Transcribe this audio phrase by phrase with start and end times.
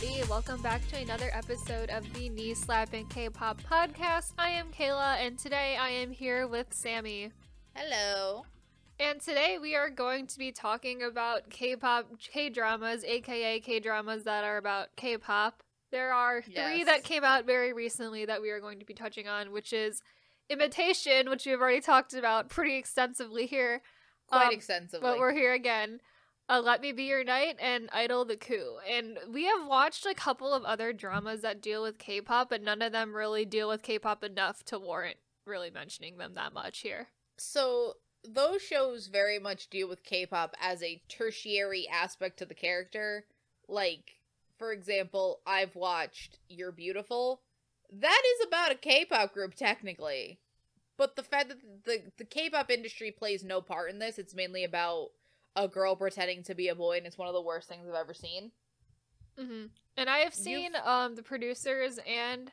[0.00, 0.28] everybody.
[0.30, 4.32] Welcome back to another episode of the Knee Slap and K-pop podcast.
[4.38, 7.32] I am Kayla, and today I am here with Sammy.
[7.74, 8.44] Hello.
[9.00, 14.56] And today we are going to be talking about K-pop K-dramas, aka K-dramas that are
[14.56, 15.62] about K-pop.
[15.90, 16.86] There are three Yes.
[16.86, 20.02] that came out very recently that we are going to be touching on, which is
[20.50, 23.82] Imitation, which we've already talked about pretty extensively here.
[24.28, 25.00] Quite Um, extensively.
[25.08, 26.00] but we're here again.
[26.48, 28.78] Uh, Let Me Be Your Knight and Idol the Coup.
[28.88, 32.62] And we have watched a couple of other dramas that deal with K pop, but
[32.62, 36.52] none of them really deal with K pop enough to warrant really mentioning them that
[36.52, 37.08] much here.
[37.38, 43.24] so those shows very much deal with K-pop as a tertiary aspect to the character.
[43.68, 44.16] Like,
[44.58, 47.42] for example, I've watched You're Beautiful.
[47.92, 50.40] That is about a K-pop group technically.
[50.96, 54.64] But the fact that the the K-pop industry plays no part in this, it's mainly
[54.64, 55.10] about
[55.58, 57.94] a girl pretending to be a boy and it's one of the worst things I've
[57.94, 58.52] ever seen.
[59.38, 62.52] hmm And I have You've- seen um the producers and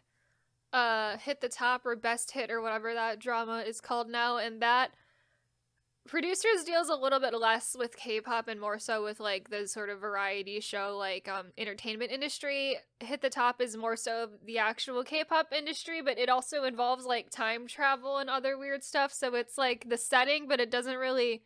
[0.74, 4.62] uh Hit the Top or Best Hit or whatever that drama is called now, and
[4.62, 4.92] that
[6.08, 9.90] producers deals a little bit less with K-pop and more so with like the sort
[9.90, 12.78] of variety show like um entertainment industry.
[13.00, 17.30] Hit the Top is more so the actual K-pop industry, but it also involves like
[17.32, 19.12] time travel and other weird stuff.
[19.14, 21.44] So it's like the setting, but it doesn't really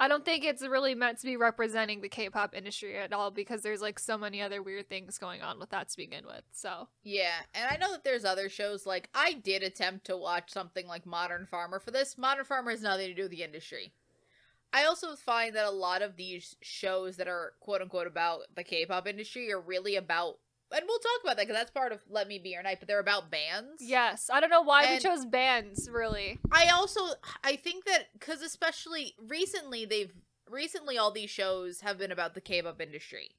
[0.00, 3.62] I don't think it's really meant to be representing the K-pop industry at all because
[3.62, 6.42] there's like so many other weird things going on with that to begin with.
[6.52, 10.50] So Yeah, and I know that there's other shows like I did attempt to watch
[10.52, 12.18] something like Modern Farmer for this.
[12.18, 13.92] Modern Farmer has nothing to do with the industry.
[14.72, 18.64] I also find that a lot of these shows that are quote unquote about the
[18.64, 20.38] K-pop industry are really about
[20.74, 22.88] and we'll talk about that because that's part of Let Me Be Your Knight, but
[22.88, 23.80] they're about bands.
[23.80, 26.38] yes, I don't know why we chose bands really.
[26.52, 27.00] I also
[27.42, 30.12] I think that because especially recently they've
[30.50, 33.30] recently all these shows have been about the K-pop industry.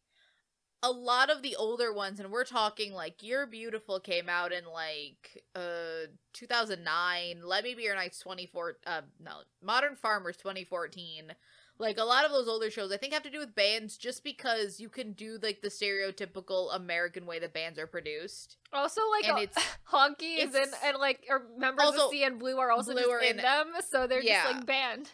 [0.83, 4.65] A lot of the older ones, and we're talking like "You're Beautiful" came out in
[4.65, 7.41] like uh 2009.
[7.43, 8.77] "Let Me Be Your Knight's 24.
[8.85, 9.31] Uh, no,
[9.63, 11.33] "Modern Farmers" 2014.
[11.77, 14.23] Like a lot of those older shows, I think have to do with bands, just
[14.23, 18.55] because you can do like the stereotypical American way that bands are produced.
[18.71, 22.39] Also, like And uh, it's- Hongki's and it's- and like or members Also, of CN
[22.39, 24.43] Blue are also Blue are in in- them, so they're Yeah.
[24.43, 25.09] just like banned.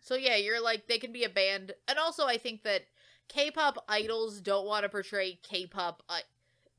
[0.00, 2.82] So yeah, you're like they can be a band, and also I think that
[3.28, 6.02] K-pop idols don't want to portray K-pop.
[6.08, 6.22] I-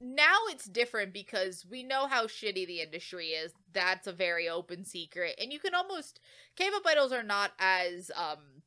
[0.01, 3.51] now it's different because we know how shitty the industry is.
[3.73, 6.21] That's a very open secret, and you can almost
[6.55, 8.58] K-pop idols are not as um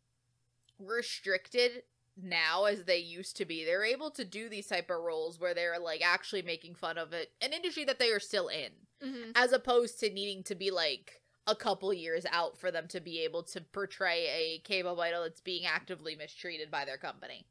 [0.79, 1.83] restricted
[2.21, 3.65] now as they used to be.
[3.65, 7.13] They're able to do these type of roles where they're like actually making fun of
[7.13, 8.71] it, an industry that they are still in
[9.03, 13.01] hmm as opposed to needing to be like a couple years out for them to
[13.01, 17.47] be able to portray a K-pop idol that's being actively mistreated by their company.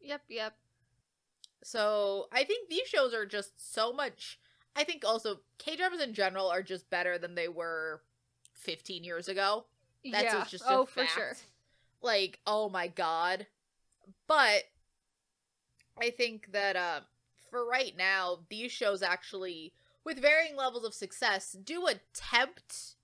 [0.00, 0.54] Yep, yep.
[1.62, 4.38] So I think these shows are just so much.
[4.76, 8.02] I think also K dramas in general are just better than they were
[8.54, 9.64] 15 years ago.
[10.10, 10.44] That's yeah.
[10.48, 11.32] just oh, for sure.
[12.02, 13.46] Like, oh my god.
[14.26, 14.64] But
[16.00, 17.00] I think that uh,
[17.50, 19.72] for right now, these shows actually,
[20.04, 22.94] with varying levels of success, do attempt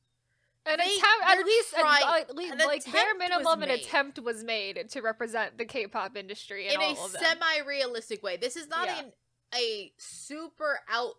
[0.66, 4.42] An They- attempt, at least, trying- at least, an like bare minimum, an attempt was
[4.44, 8.36] made to represent the K-pop industry and in a semi-realistic way.
[8.38, 9.00] This is not Yeah.
[9.00, 9.12] an,
[9.54, 11.16] a super out.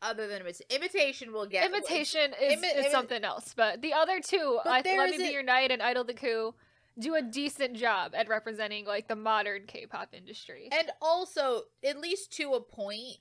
[0.00, 4.18] Other than imit- imitation, will get Imitation is, Imi- is something else, but the other
[4.20, 6.54] two, I, Let Me Be a- Your Knight and Idol the Coup,
[6.98, 10.68] do a decent job at representing like the modern K-pop industry.
[10.72, 13.18] And also, at least to a point,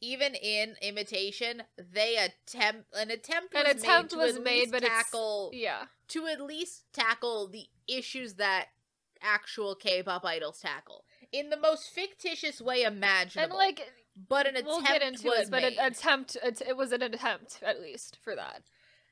[0.00, 4.70] even in imitation, they attempt an attempt was An attempt made to was at made,
[4.70, 8.66] but tackle yeah, to at least tackle the issues that
[9.22, 13.58] actual K-pop idols tackle in the most fictitious way imaginable.
[13.58, 13.92] and like
[14.28, 15.78] but an attempt we'll get into was it, but made.
[15.78, 18.62] an attempt, it, it was an attempt at least for that.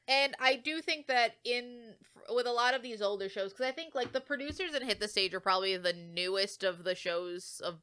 [0.09, 1.95] And I do think that in
[2.33, 5.01] with a lot of these older shows, because I think like the producers in Hit
[5.01, 7.81] the Stage are probably the newest of the shows of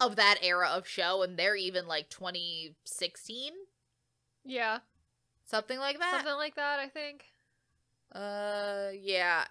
[0.00, 3.52] of that era of show, and they're even like 2016,
[4.44, 4.78] Yeah,
[5.44, 6.12] something like that.
[6.14, 6.78] something like that.
[6.78, 7.24] I think.
[8.12, 9.44] Uh, yeah.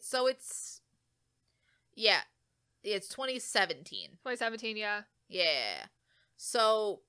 [0.00, 0.80] So it's
[1.94, 2.20] yeah,
[2.82, 4.10] it's 2017.
[4.24, 5.02] 2017, yeah.
[5.28, 5.86] Yeah.
[6.36, 7.02] So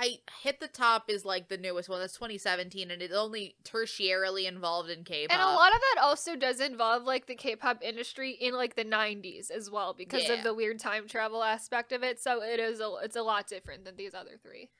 [0.00, 1.98] I hit the top is like the newest one.
[2.00, 5.32] That's 2017, and it's only tertiarily involved in K-pop.
[5.36, 8.84] And a lot of that also does involve like the K-pop industry in like the
[8.84, 10.34] 90s as well because Yeah.
[10.34, 12.20] of the weird time travel aspect of it.
[12.20, 14.70] So it is a it's a lot different than these other three.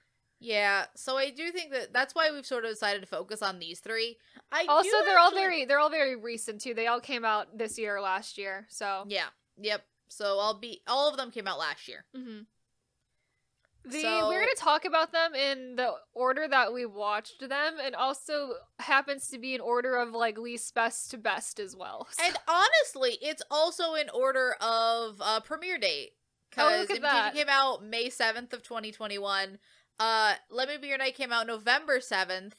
[0.41, 3.59] Yeah, so I do think that that's why we've sort of decided to focus on
[3.59, 4.19] these three.
[4.53, 6.75] I Also, they're all very they're all very recent too.
[6.75, 8.67] They all came out this year or last year.
[8.71, 9.85] So yeah, yep.
[10.07, 12.05] So I'll be all of them came out last year.
[12.15, 12.47] Mhm.
[13.91, 17.95] The So- we're gonna talk about them in the order that we watched them, and
[17.95, 22.07] also happens to be in order of like least best to best as well.
[22.23, 26.13] And honestly, it's also in order of uh premiere date.
[26.57, 27.35] Oh, Because that.
[27.35, 29.59] came out May 7th of 2021.
[30.01, 32.53] Uh Let Me Be Your Knight came out November 7th.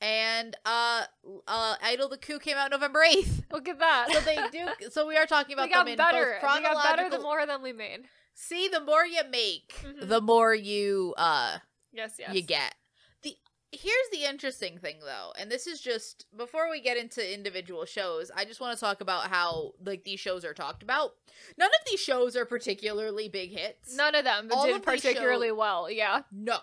[0.00, 1.04] And uh
[1.46, 3.44] uh Idol the Coup came out November 8th.
[3.52, 4.08] look at that.
[4.12, 6.38] So they do so we are talking about we got them in better.
[6.40, 8.00] both We got chronological better the more than we made.
[8.34, 10.08] See, the more you make, Mhm.
[10.08, 11.58] the more you uh
[11.92, 12.34] Yes, yes.
[12.34, 12.74] you get.
[13.22, 13.36] The
[13.70, 18.30] here's the interesting thing though, and this is just before we get into individual shows,
[18.34, 21.14] I just want to talk about how like these shows are talked about.
[21.56, 23.94] None of these shows are particularly big hits.
[23.94, 25.90] None of them All did of particularly well.
[25.90, 26.22] Yeah.
[26.30, 26.58] No.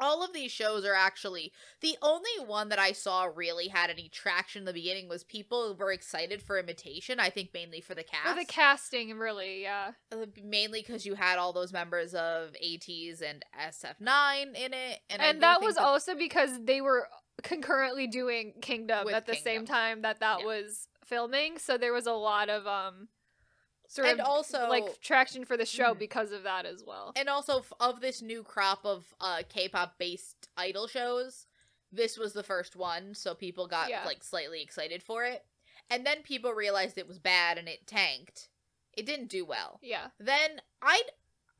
[0.00, 4.08] All of these shows are actually the only one that I saw really had any
[4.08, 7.20] traction in the beginning was people were excited for imitation.
[7.20, 8.28] I think mainly for the cast.
[8.28, 9.92] For the casting, really, yeah.
[10.12, 15.22] Uh, mainly because you had all those members of ATEEZ and SF9 in it, and,
[15.22, 17.08] And, that was also because they were
[17.42, 20.46] concurrently doing Kingdom at the same time that that Yeah.
[20.46, 23.08] was filming, so there was a lot of um
[23.90, 25.98] sort And of also- like traction for the show Mhm.
[25.98, 27.12] because of that as well.
[27.16, 31.46] and also of this new crop of uh K-pop based idol shows,
[31.90, 34.04] this was the first one, so people got Yeah.
[34.04, 35.44] like slightly excited for it,
[35.90, 38.48] and then people realized it was bad and it tanked.
[38.92, 39.80] It didn't do well.
[39.82, 40.10] Yeah.
[40.18, 41.02] Then I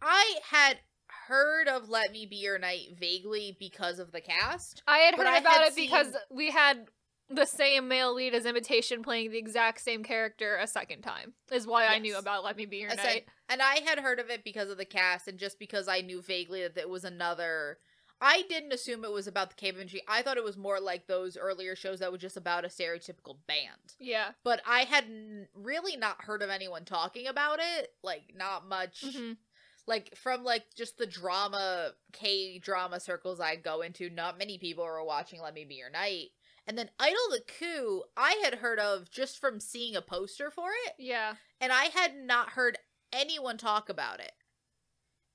[0.01, 0.81] I had
[1.27, 4.83] heard of Let Me Be Your Knight vaguely because of the cast.
[4.87, 6.89] I had heard about had it because we had
[7.31, 11.33] the same male lead as Imitation playing the exact same character a second time.
[11.51, 13.29] Is why I knew about Let Me Be Your I said- Night.
[13.49, 16.21] and I had heard of it because of the cast and just because I knew
[16.21, 17.79] vaguely that it was another.
[18.23, 20.03] I didn't assume it was about the industry.
[20.07, 23.39] I thought it was more like those earlier shows that were just about a stereotypical
[23.47, 23.95] band.
[23.99, 24.33] Yeah.
[24.45, 25.07] But I had
[25.55, 27.95] really not heard of anyone talking about it.
[28.03, 29.03] Like, not much.
[29.07, 29.39] Mhm.
[29.87, 34.85] Like, from like just the drama, K drama circles I go into, not many people
[34.85, 36.29] are watching Let Me Be Your Knight.
[36.71, 40.69] And then Idol the Coup, I had heard of just from seeing a poster for
[40.87, 41.35] it Yeah.
[41.61, 42.79] and I had not heard
[43.13, 44.31] anyone talk about it.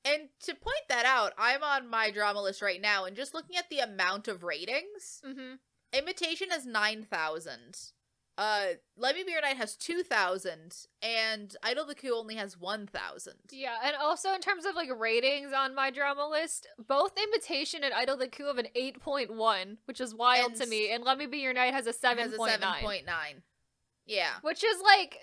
[0.06, 3.58] And to point that out, I'm on my drama list right now, and just looking
[3.58, 5.56] at the amount of ratings, hmm
[5.92, 7.92] Imitation has 9,000.
[8.38, 8.66] Uh,
[8.98, 13.34] Let Me Be Your Knight has 2,000, and Idol the Coup only has 1,000.
[13.52, 17.94] Yeah, and also in terms of like ratings on my drama list, both Imitation and
[17.94, 21.28] Idol the Coup have an 8.1, which is wild And to me, and Let Me
[21.28, 22.34] Be Your Knight has a 7.9.
[22.34, 23.06] a 7.9.
[24.06, 24.32] Yeah.
[24.42, 25.18] Which is like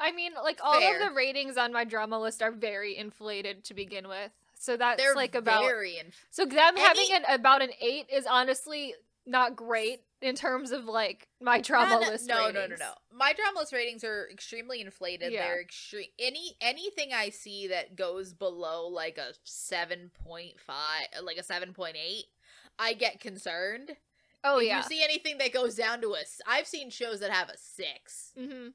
[0.00, 1.02] I mean, like all Fair.
[1.02, 4.30] of the ratings on my drama list are very inflated to begin with.
[4.56, 8.06] So that's They're like about very inf- So them having Any- an about an 8
[8.12, 8.94] is honestly
[9.26, 12.80] not great in terms of like my drama list no, no, no, ratings.
[12.80, 12.92] no.
[13.12, 15.32] My drama list ratings are extremely inflated.
[15.32, 15.46] Yeah.
[15.46, 16.08] They're extreme.
[16.18, 21.72] Any anything I see that goes below like a seven point five, like a seven
[21.72, 22.26] point eight,
[22.78, 23.92] I get concerned.
[24.44, 24.78] Oh if yeah.
[24.78, 26.22] you see anything that goes down to a?
[26.46, 28.68] I've seen shows that have a six, hmm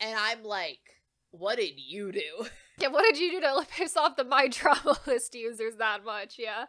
[0.00, 2.46] and I'm like, what did you do?
[2.80, 6.36] Yeah, what did you do to piss off the my drama list users that much?
[6.38, 6.66] Yeah.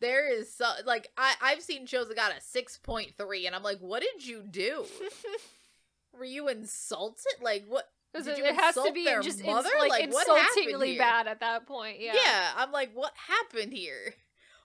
[0.00, 3.54] There is so like I I've seen shows that got a six point three, and
[3.54, 4.84] I'm like, what did you do?
[6.18, 7.34] Were you insulted?
[7.40, 9.68] Like what Did it, you it has to be just ins- mother?
[9.78, 12.00] like, Like, what happened insultingly bad at that point.
[12.00, 12.14] Yeah.
[12.14, 12.50] Yeah.
[12.56, 14.14] I'm like, what happened here?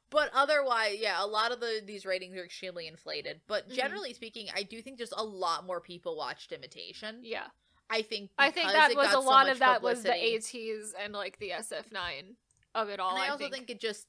[0.10, 3.42] But otherwise, yeah, a lot of the these ratings are extremely inflated.
[3.48, 3.76] But Mhm.
[3.76, 7.20] generally speaking, I do think just a lot more people watched Imitation.
[7.24, 7.48] Yeah.
[7.90, 10.10] I think I think that was a so lot of that was the.
[10.10, 12.36] ATEEZ and like the SF9
[12.74, 13.12] of it all.
[13.12, 13.70] And I I, also think.
[13.70, 14.08] it just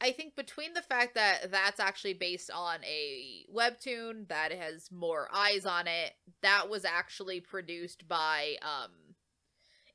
[0.00, 5.28] I think between the fact that that's actually based on a webtoon that has more
[5.32, 6.12] eyes on it,
[6.42, 8.90] that was actually produced by um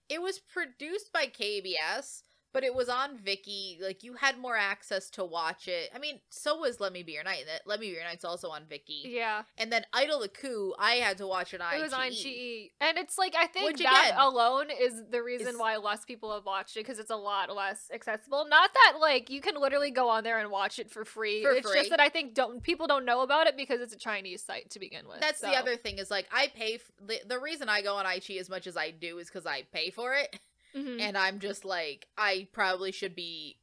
[0.10, 3.82] it was produced by KBS, but it was on Viki.
[3.82, 5.90] Like you had more access to watch it.
[5.96, 7.46] I mean, so was Let Me Be Your Knight.
[7.66, 9.02] Let Me Be Your Knight's also on Viki.
[9.06, 12.02] yeah, And then Idol the Coup, I had to watch it on it was on.
[12.10, 15.78] iQIYI, and it's like I think Which, that again, alone is the reason is- why
[15.78, 18.46] less people have watched it because it's a lot less accessible.
[18.50, 21.44] Not that like you can literally go on there and watch it for free.
[21.44, 21.80] For it's free.
[21.80, 24.70] just that I think don't people don't know about it because it's a Chinese site
[24.72, 25.20] to begin with.
[25.22, 28.06] That's the other thing is like I pay f- the, the reason I go on
[28.06, 30.38] iQIYI as much as I do is because I pay for it.
[30.76, 31.00] Mhm.
[31.02, 33.58] and i'm just like i probably should be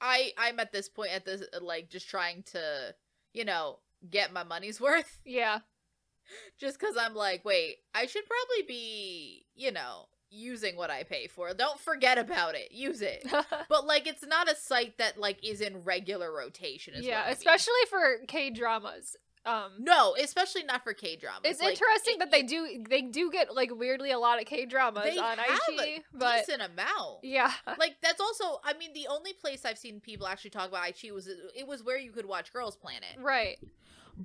[0.00, 2.94] i i'm at this point at this like just trying to
[3.32, 3.78] you know
[4.10, 5.60] get my money's worth yeah,
[6.58, 11.28] just because i'm like wait i should probably be you know using what i pay
[11.28, 13.24] for don't forget about it use it
[13.68, 17.32] but like it's not a site that like is in regular rotation yeah, I mean.
[17.34, 19.16] especially for K dramas.
[19.46, 21.40] Um, No, especially not for K dramas.
[21.44, 25.16] it's interesting that they do they do get like weirdly a lot of K dramas
[25.18, 27.18] on iQIYI, but decent amount.
[27.22, 30.82] yeah, Like that's also, I mean, the only place I've seen people actually talk about
[30.84, 33.16] iQIYI was it was where you could watch Girls Planet.
[33.20, 33.58] right.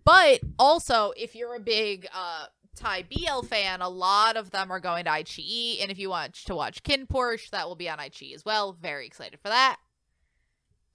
[0.05, 2.45] But also, if you're a big uh
[2.75, 6.33] Thai BL fan, a lot of them are going to iQIYI, and if you want
[6.45, 8.71] to watch KinnPorsche, that will be on iQIYI as well.
[8.79, 9.77] Very excited for that.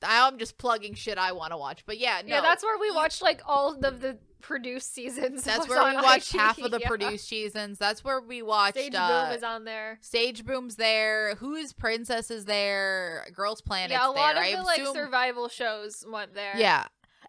[0.07, 2.91] I'm just plugging shit I want to watch, but yeah, no, Yeah, that's where we
[2.91, 5.43] watched like all of the produced seasons.
[5.43, 6.89] That's where we watched iQIYI, half of the yeah.
[6.89, 7.79] produced seasons.
[7.79, 9.99] That's where we watched Stage uh, Boom is on there.
[10.03, 11.35] Stage Boom's there.
[11.37, 13.27] Who's Princess is there.
[13.35, 14.43] Girls Planet's Yeah, a lot there.
[14.45, 16.53] of I the like survival shows went there.
[16.57, 16.85] Yeah.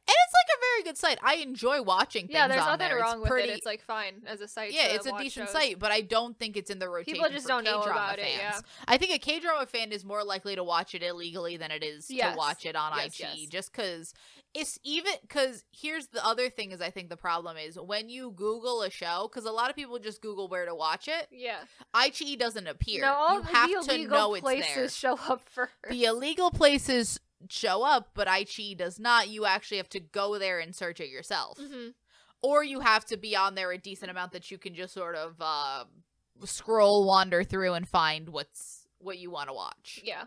[0.07, 1.19] And it's like a very good site.
[1.23, 2.47] I enjoy watching things yeah.
[2.47, 2.97] There's on nothing there.
[3.01, 3.57] wrong it's with pretty, it.
[3.57, 4.71] It's like fine as a site.
[4.71, 5.53] yeah, to it's a decent shows.
[5.53, 7.13] site, but I don't think it's in the rotation.
[7.15, 8.59] People just don't know K-drama about it, yeah.
[8.87, 11.83] I think a K drama fan is more likely to watch it illegally than it
[11.83, 12.33] is Yes.
[12.33, 13.19] to watch it on Yes, iQIYI.
[13.19, 13.49] yes.
[13.49, 14.13] Just because
[14.53, 18.31] it's even because here's the other thing is I think the problem is when you
[18.31, 21.27] Google a show because a lot of people just Google where to watch it.
[21.31, 21.57] Yeah.
[21.95, 23.01] iQIYI doesn't appear.
[23.01, 24.89] No, all you have the to illegal know it's places there.
[24.89, 25.73] show up first.
[25.89, 29.27] the illegal places show up, but iQIYI does not.
[29.29, 31.89] You actually have to go there and search it yourself, hmm
[32.41, 35.15] or you have to be on there a decent amount that you can just sort
[35.15, 35.85] of uh,
[36.43, 39.99] scroll, wander through, and find what's what you want to watch.
[40.03, 40.25] Yeah.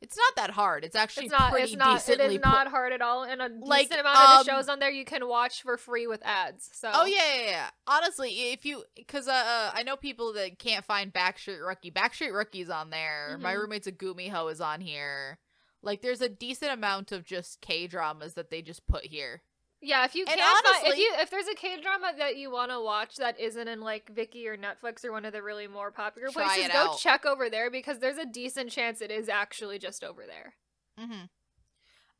[0.00, 0.82] It's not that hard.
[0.82, 1.50] It's actually It's not.
[1.52, 1.98] pretty It's not.
[1.98, 2.36] Decently.
[2.36, 4.68] is put- not hard at all, and a Like, decent amount of um, the shows
[4.70, 6.70] on there you can watch for free with ads.
[6.72, 6.90] So.
[6.94, 7.70] Oh yeah, yeah, yeah.
[7.86, 11.90] Honestly, if you, because uh, uh, I know people that can't find Backstreet Rookie.
[11.90, 13.36] Backstreet Rookie's on there.
[13.38, 13.58] My Mhm.
[13.58, 15.38] roommate's a Gumiho is on here.
[15.82, 19.42] Like, there's a decent amount of just K dramas that they just put here.
[19.82, 22.50] Yeah, if you And can't find, if you if there's a K drama that you
[22.50, 25.66] want to watch that isn't in like Viki or Netflix or one of the really
[25.66, 26.98] more popular places, go out.
[26.98, 30.54] check over there because there's a decent chance it is actually just over there.
[31.00, 31.24] Mm-hmm.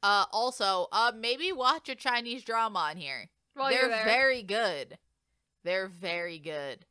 [0.02, 3.28] Uh, also, uh, maybe watch a Chinese drama on here.
[3.52, 4.96] While They're very good.
[5.62, 6.86] They're very good.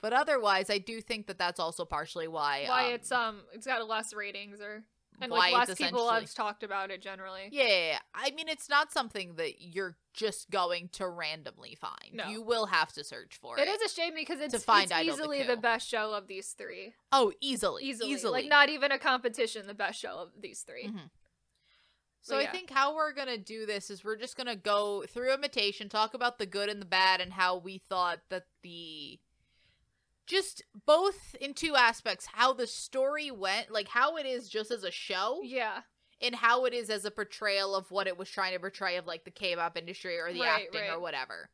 [0.00, 2.64] But otherwise, I do think that that's also partially why.
[2.68, 4.84] why um, it's um it's got less ratings or
[5.20, 7.48] and like less people have talked about it generally.
[7.50, 7.98] Yeah.
[8.14, 12.12] I mean, it's not something that you're just going to randomly find.
[12.12, 12.28] No.
[12.28, 13.66] You will have to search for it.
[13.66, 16.26] It is a shame because it's, find it's Idol the easily the best show of
[16.28, 16.92] these three.
[17.12, 18.10] Oh, easily, Easily.
[18.10, 18.42] easily.
[18.42, 21.10] Like not even a competition, the best show of these 3 Mhm.
[22.20, 22.52] So But I yeah.
[22.52, 26.38] think how we're gonna do this is we're just gonna go through imitation, talk about
[26.38, 29.18] the good and the bad, and how we thought that the
[30.26, 34.82] just both in two aspects how the story went like how it is just as
[34.84, 35.80] a show Yeah.
[36.20, 39.06] and how it is as a portrayal of what it was trying to portray of
[39.06, 41.50] like the k-pop industry or the Right, acting or whatever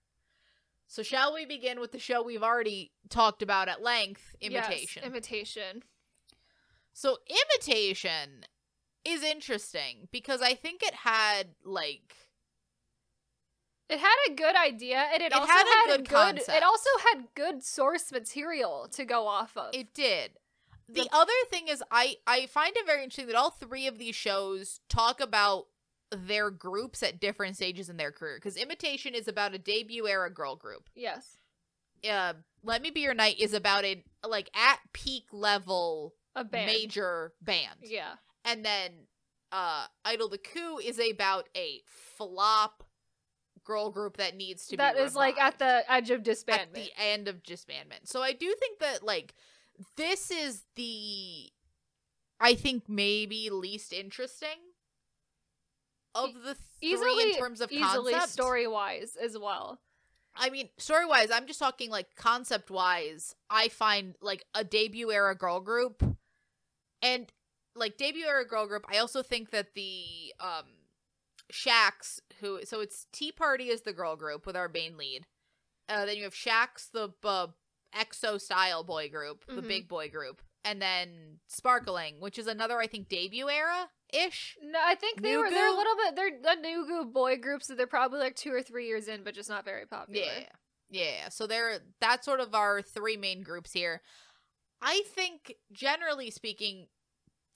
[0.88, 5.02] so shall we begin with the show we've already talked about at length Yes, imitation
[5.04, 5.82] imitation.
[6.92, 8.44] so imitation
[9.04, 12.14] is interesting because i think it had like
[13.92, 16.14] It had a good idea, and it, It also had had, a good good.
[16.14, 16.56] concept.
[16.56, 19.74] It also had good source material to go off of.
[19.74, 20.32] It did.
[20.88, 23.98] The The- other thing is I I find it very interesting that all three of
[23.98, 25.68] these shows talk about
[26.10, 30.28] their groups at different stages in their career cuz Imitation is about a debut era
[30.30, 30.90] girl group.
[30.94, 31.38] yes,
[32.04, 36.66] Uh Let Me Be Your Knight is about a like at peak level a band.
[36.66, 37.80] major band.
[37.82, 39.06] Yeah, And then
[39.52, 42.81] uh Idol the Coup is about a flop
[43.64, 46.74] girl group that needs to that is like at the edge of at disbandment.
[46.74, 48.06] the end of disbandment.
[48.06, 49.34] So I do think that like
[49.96, 51.50] this is the
[52.40, 54.48] I think maybe least interesting
[56.14, 58.32] of the three easily, in terms of easily concept.
[58.32, 59.80] story wise as well.
[60.34, 63.34] I mean, story wise, I'm just talking like concept wise.
[63.50, 66.02] I find like a debut era girl group,
[67.00, 67.30] and
[67.74, 68.84] like debut era girl group.
[68.92, 70.04] I also think that the
[70.40, 70.64] um
[71.52, 75.24] Shax, who so it's Tea Party is the girl group with our main lead.
[75.88, 77.46] Uh, then you have Shax, the uh,
[77.96, 79.68] EXO style boy group, the Mhm.
[79.68, 84.56] big boy group, and then Sparkling, which is another I think debut era ish.
[84.62, 87.66] No, I think they were they're a little bit they're the Nugu boy groups.
[87.66, 90.20] So they're probably like two or three years in, but just not very popular.
[90.26, 90.48] Yeah.
[90.90, 91.28] Yeah.
[91.30, 94.02] So they're that's sort of our three main groups here.
[94.80, 96.88] I think generally speaking,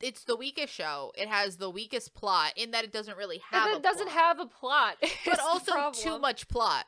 [0.00, 1.12] it's the weakest show.
[1.16, 4.08] It has the weakest plot in that it doesn't really have and a it doesn't
[4.08, 6.86] plot, have a plot, but also too much plot.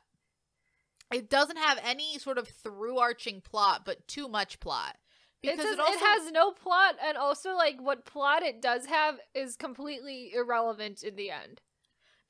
[1.12, 4.96] It doesn't have any sort of through arching plot, but too much plot.
[5.42, 8.60] It, Because does, it, also it has no plot, and also like what plot it
[8.60, 11.60] does have is completely irrelevant in the end.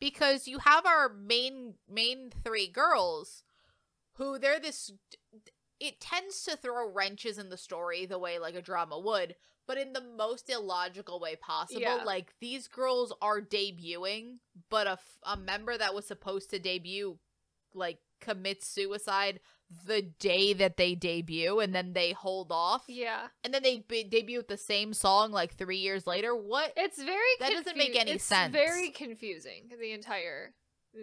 [0.00, 3.42] because you have our main main three girls
[4.12, 4.92] who they're this
[5.80, 9.35] it tends to throw wrenches in the story the way like a drama would,
[9.68, 11.80] but in the most illogical way possible.
[11.82, 12.02] Yeah.
[12.04, 14.38] Like these girls are debuting,
[14.70, 17.18] but a, f- a member that was supposed to debut
[17.75, 19.38] like commits suicide
[19.87, 23.26] the day that they debut and then they hold off Yeah.
[23.44, 26.34] and then they be- debut with the same song like 3 years later.
[26.34, 26.72] What?
[26.76, 28.52] It's very That doesn't make any it's sense.
[28.52, 30.54] very confusing the entire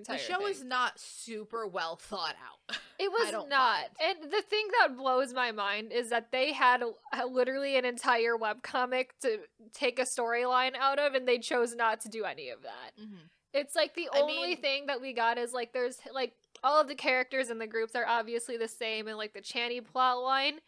[0.08, 0.48] the show thing.
[0.48, 2.78] is not super well thought out.
[2.98, 3.90] It was don't find.
[4.02, 8.38] And the thing that blows my mind is that they had a, literally an entire
[8.38, 9.40] webcomic to
[9.74, 12.92] take a storyline out of, and they chose not to do any of that.
[12.98, 13.26] Mm-hmm.
[13.54, 16.80] It's like the I only mean- thing that we got is like there's like all
[16.80, 20.20] of the characters in the groups are obviously the same, and like the Channy plot
[20.24, 20.60] line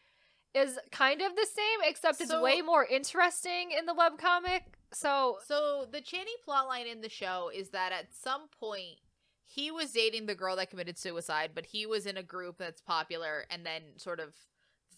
[0.54, 4.62] is kind of the same, except it's So- way more interesting in the webcomic.
[4.92, 9.00] So So the Channy plotline in the show is that at some point
[9.50, 12.82] he was dating the girl that committed suicide, but he was in a group that's
[12.82, 14.36] popular, and then sort of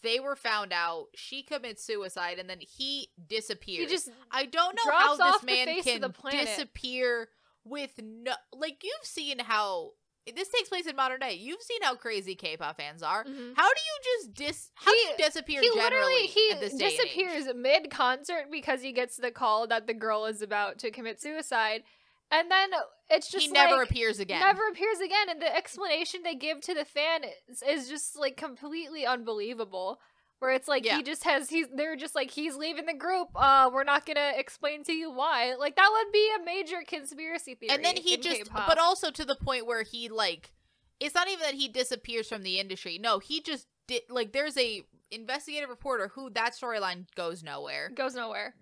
[0.02, 1.08] they were found out.
[1.16, 3.80] She commits suicide, and then he disappears.
[3.80, 7.30] he just I don't know how this man can disappear
[7.64, 9.92] with no like you've seen how
[10.36, 11.34] this takes place in modern day.
[11.34, 13.24] You've seen how crazy K-pop fans are.
[13.26, 13.54] Mhm.
[13.56, 14.72] How do you just dis?
[14.76, 15.62] How He- do you disappear?
[15.62, 17.00] he literally he at this day and age?
[17.00, 21.22] disappears mid concert because he gets the call that the girl is about to commit
[21.22, 21.84] suicide
[22.32, 22.70] and then
[23.10, 24.40] it's just he never like, appears again.
[24.40, 28.38] never appears again and the explanation they give to the fan is, is just like
[28.38, 30.00] completely unbelievable
[30.40, 30.98] where it's like Yeah.
[30.98, 34.34] he just has he's they're just like he's leaving the group uh we're not gonna
[34.36, 38.18] explain to you why like that would be a major conspiracy theory and then he
[38.18, 38.68] just K-pop.
[38.68, 40.52] but also to the point where he like
[41.00, 44.58] it's not even that he disappears from the industry no he just did like there's
[44.58, 48.56] a investigative reporter who that storyline goes nowhere goes nowhere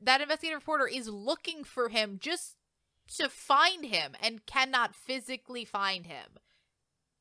[0.00, 2.56] that investigative reporter is looking for him just
[3.16, 6.38] to find him and cannot physically find him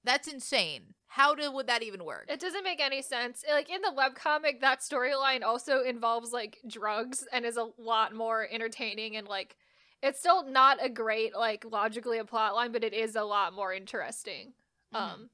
[0.04, 3.44] that's insane how do, would that even work It doesn't make any sense.
[3.48, 8.48] Like in the webcomic, that storyline also involves like drugs and is a lot more
[8.52, 9.56] entertaining and like
[10.02, 13.54] it's still not a great like logically a plot line, but it is a lot
[13.54, 14.54] more interesting.
[14.94, 15.00] Mhm.
[15.00, 15.30] Um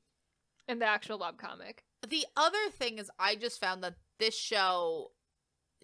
[0.68, 1.80] in the actual webcomic.
[2.08, 5.12] the other thing is i just found that this show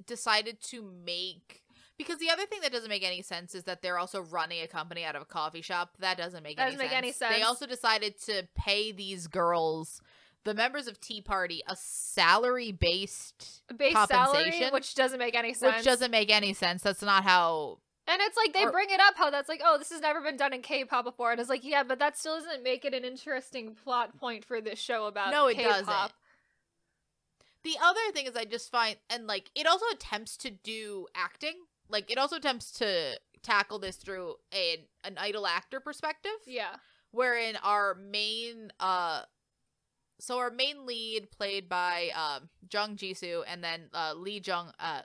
[0.06, 1.64] decided to make
[1.98, 4.68] because the other thing that doesn't make any sense is that they're also running a
[4.68, 7.36] company out of a coffee shop that doesn't make Doesn't any make any sense.
[7.36, 10.02] they also decided to pay these girls
[10.44, 14.70] the members of tea party a salary based Base salary, Compensation?
[14.74, 15.78] which doesn't make any sense.
[15.78, 19.00] which doesn't make any sense that's not how and it's like they or- bring it
[19.00, 21.50] up how that's like, oh, this has never been done in K-pop before, and it's
[21.50, 25.08] like, yeah, but that still doesn't make it an interesting plot point for this show
[25.08, 25.72] about No, it K-pop.
[25.88, 26.12] doesn't.
[27.64, 31.56] The other thing is I just find and like it also attempts to do acting.
[31.90, 36.32] Like it also attempts to tackle this through an an idol actor perspective.
[36.46, 36.76] Yeah,
[37.12, 39.24] Wherein our main uh
[40.20, 45.02] so our main lead played by um Jung Jisoo and then uh Lee Jung uh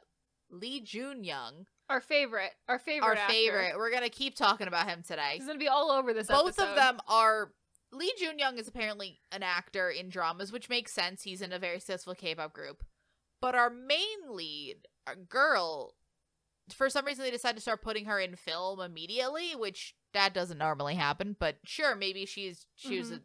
[0.51, 3.33] Lee Jun Young, our favorite, our favorite, our actor.
[3.33, 3.75] favorite.
[3.77, 5.35] We're gonna keep talking about him today.
[5.35, 6.27] He's gonna be all over this.
[6.27, 6.71] Both episode.
[6.71, 7.53] of them are
[7.93, 11.23] Lee Jun Young is apparently an actor in dramas, which makes sense.
[11.23, 12.85] He's in a very successful K-pop group.
[13.41, 15.95] But our main lead, our girl,
[16.73, 20.59] for some reason they decided to start putting her in film immediately, which that doesn't
[20.59, 21.37] normally happen.
[21.39, 23.17] But sure, maybe she's she was Mhm.
[23.19, 23.21] a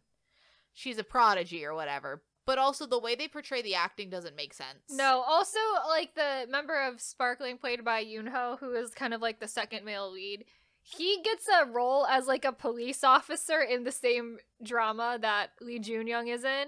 [0.72, 2.22] she's a prodigy or whatever.
[2.44, 4.84] But also the way they portray the acting doesn't make sense.
[4.90, 9.40] No, also like the member of Sparkling played by Yoonho, who is kind of like
[9.40, 10.44] the second male lead.
[10.80, 15.80] He gets a role as like a police officer in the same drama that Lee
[15.80, 16.66] Junyoung is in.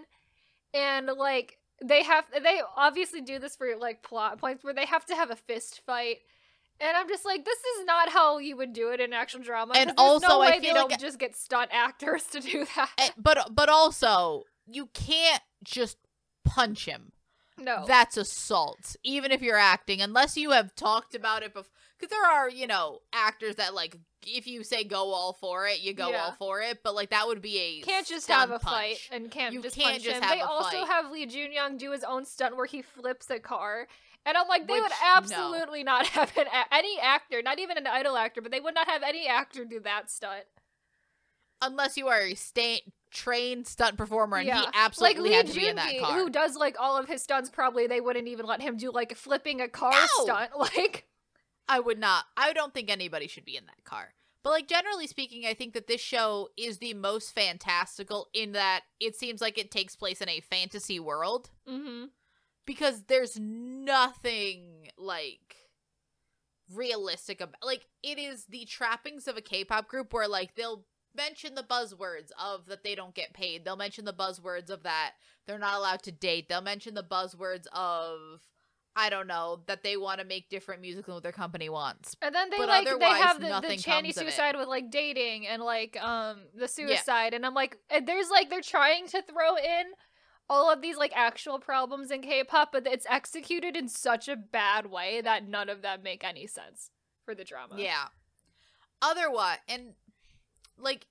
[0.74, 5.04] And like they have they obviously do this for like plot points where they have
[5.06, 6.18] to have a fist fight.
[6.80, 9.74] And I'm just like, this is not how you would do it in actual drama.
[9.76, 12.90] And also, no I way feel they'll like- just get stunt actors to do that.
[12.98, 15.96] Eh, but but also you can't just
[16.44, 17.12] punch him.
[17.58, 21.72] no, That's assault, even if you're acting, unless you have talked about it before.
[21.98, 25.80] Because there are, you know, actors that like if you say go all for it,
[25.80, 26.26] you go Yeah.
[26.26, 26.84] all for it.
[26.84, 29.74] But like that would be a can't just have a fight and can't You just
[29.74, 30.28] can't punch just him.
[30.30, 30.86] they also fight.
[30.88, 33.88] have Lee Junyoung do his own stunt where he flips a car.
[34.28, 35.16] And I'm like, they would Which, no.
[35.16, 38.74] absolutely not have an a- any actor, not even an idol actor, but they would
[38.74, 40.44] not have any actor do that stunt.
[41.62, 45.54] Unless you are a sta- trained stunt performer, and he absolutely like Lee had to
[45.54, 46.12] be in that car.
[46.18, 49.16] who does like all of his stunts, probably they wouldn't even let him do like
[49.16, 50.24] flipping a car No!
[50.24, 50.50] stunt.
[50.58, 51.06] Like,
[51.68, 52.26] I would not.
[52.36, 54.14] I don't think anybody should be in that car.
[54.44, 58.82] But like generally speaking, I think that this show is the most fantastical in that
[59.00, 61.50] it seems like it takes place in a fantasy world.
[61.68, 62.04] mm-hmm.
[62.68, 65.56] Because there's nothing like
[66.74, 70.84] realistic about like it is the trappings of a K-pop group where like they'll
[71.16, 73.64] mention the buzzwords of that they don't get paid.
[73.64, 75.12] They'll mention the buzzwords of that
[75.46, 76.50] they're not allowed to date.
[76.50, 78.18] They'll mention the buzzwords of
[78.94, 82.16] I don't know that they want to make different music than what their company wants.
[82.20, 84.14] And then they But like they have the, the Channy comes of it.
[84.16, 88.50] suicide with like dating and like um the suicide and I'm like and there's like
[88.50, 89.84] they're trying to throw in
[90.50, 94.86] all of these like actual problems in K-pop but it's executed in such a bad
[94.86, 96.90] way that none of them make any sense
[97.28, 97.74] for the drama.
[97.76, 98.06] Yeah.
[99.02, 99.92] Otherwise, and
[100.78, 101.06] like,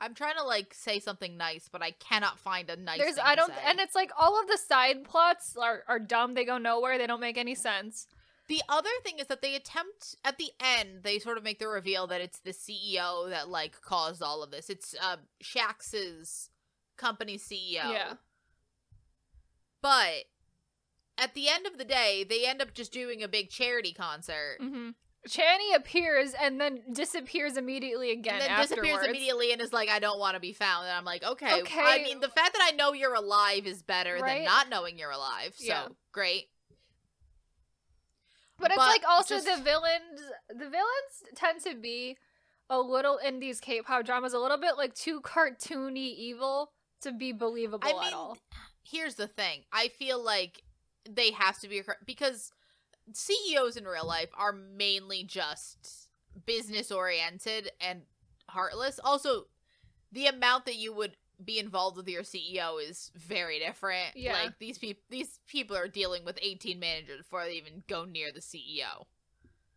[0.00, 2.98] I'm trying to like say something nice, but I cannot find a nice.
[2.98, 6.34] There's thing I don't and it's like all of the side plots are, are dumb,
[6.34, 8.08] they go nowhere, they don't make any sense.
[8.48, 11.68] The other thing is that they attempt at the end, they sort of make the
[11.68, 14.68] reveal that it's the CEO that like caused all of this.
[14.68, 16.50] It's uh Shax's
[16.96, 17.74] company CEO.
[17.92, 18.14] Yeah.
[19.82, 20.24] But
[21.18, 24.58] at the end of the day, they end up just doing a big charity concert.
[24.60, 24.90] Mm-hmm.
[25.28, 28.70] Channy appears and then disappears immediately again and then afterwards.
[28.82, 30.86] disappears immediately and is like, I don't want to be found.
[30.86, 31.62] And I'm like, okay.
[31.62, 31.80] Okay.
[31.80, 34.38] I mean, the fact that I know you're alive is better Right?
[34.40, 35.54] than not knowing you're alive.
[35.56, 35.88] So Yeah.
[36.12, 36.50] great.
[38.58, 40.20] But it's But like also just- the villains.
[40.48, 42.18] The villains tend to be
[42.68, 46.73] a little in these K-pop dramas a little bit like too cartoony evil
[47.04, 48.38] to be believable I at mean, all.
[48.82, 49.60] here's the thing.
[49.72, 50.62] I feel like
[51.08, 52.52] they have to be a- because
[53.12, 56.08] CEOs in real life are mainly just
[56.46, 58.02] business oriented and
[58.48, 58.98] heartless.
[59.02, 59.46] Also,
[60.12, 64.16] the amount that you would be involved with your CEO is very different.
[64.16, 64.34] Yeah.
[64.34, 68.30] Like these people these people are dealing with 18 managers before they even go near
[68.32, 69.06] the CEO.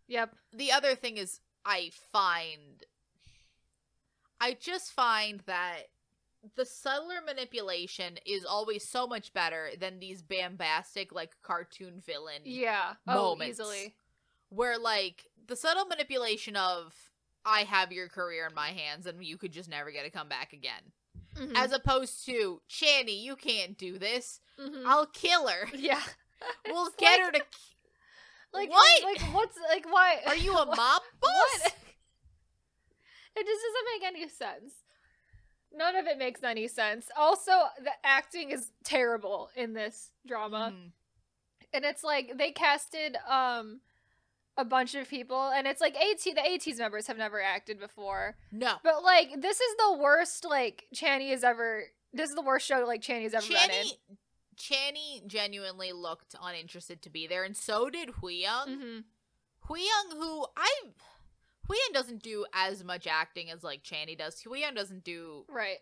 [0.08, 0.36] Yep.
[0.54, 2.86] The other thing is I find
[4.40, 5.88] I just find that
[6.56, 12.94] the subtler manipulation is always so much better than these bombastic like cartoon villain Yeah.
[13.08, 13.60] Oh, moments.
[13.60, 13.96] easily.
[14.50, 16.94] where like the subtle manipulation of
[17.46, 20.28] I have your career in my hands and you could just never get to come
[20.30, 20.92] back again.
[21.36, 21.54] Mhm.
[21.56, 24.40] As opposed to Channy, you can't do this.
[24.60, 24.86] Mhm.
[24.86, 25.68] I'll kill her.
[25.76, 26.02] yeah.
[26.68, 27.46] We'll get like- her to.
[28.54, 29.04] Like What?
[29.04, 30.22] Like what's like why?
[30.26, 31.02] Are you a mob boss?
[31.62, 31.74] What?
[33.36, 34.74] it just doesn't make any sense.
[35.74, 37.08] None of it makes any sense.
[37.18, 37.52] Also,
[37.84, 40.74] the acting is terrible in this drama.
[40.76, 40.92] Mhm.
[41.74, 43.82] and it's like they casted um
[44.56, 48.38] a bunch of people and it's like AT the AT's members have never acted before.
[48.52, 48.78] No.
[48.84, 52.86] But like this is the worst like Channy has ever this is the worst show
[52.88, 53.86] like Channy's ever been in.
[53.86, 53.98] Channy,
[54.58, 58.68] Channy genuinely looked uninterested to be there, and so did Hwiyoung.
[58.68, 59.04] Mhm.
[59.70, 60.74] Hwiyoung, who I
[61.68, 64.42] Hwiyoung doesn't do as much acting as like Channy does.
[64.44, 65.80] Hwiyoung doesn't do Right.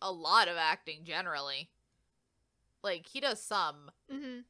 [0.00, 1.70] a lot of acting generally.
[2.82, 4.44] Like he does some, Mhm.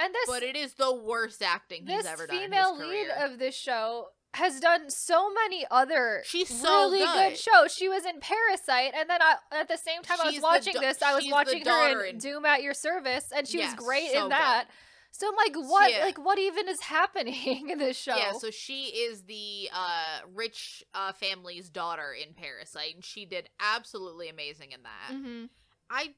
[0.00, 2.38] And this but it is the worst acting he's this ever done.
[2.38, 7.38] female lead of this show has done so many other She's so really good.
[7.38, 7.74] shows.
[7.74, 10.80] She was in Parasite, and then I, at the same time I was watching da-
[10.80, 13.84] this, I was watching her in in- Doom at Your Service, and she Yes, was
[13.84, 14.66] great so in good.
[15.10, 15.90] So I'm like, what?
[15.90, 16.04] Yeah.
[16.04, 18.16] Like, what even is happening in this show?
[18.16, 23.48] Yeah, so she is the uh, rich uh, family's daughter in Parasite, and she did
[23.60, 25.14] absolutely amazing in that.
[25.14, 25.44] hmm
[25.90, 26.10] I,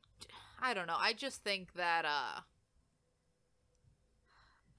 [0.60, 0.96] I don't know.
[0.98, 2.40] I just think that uh,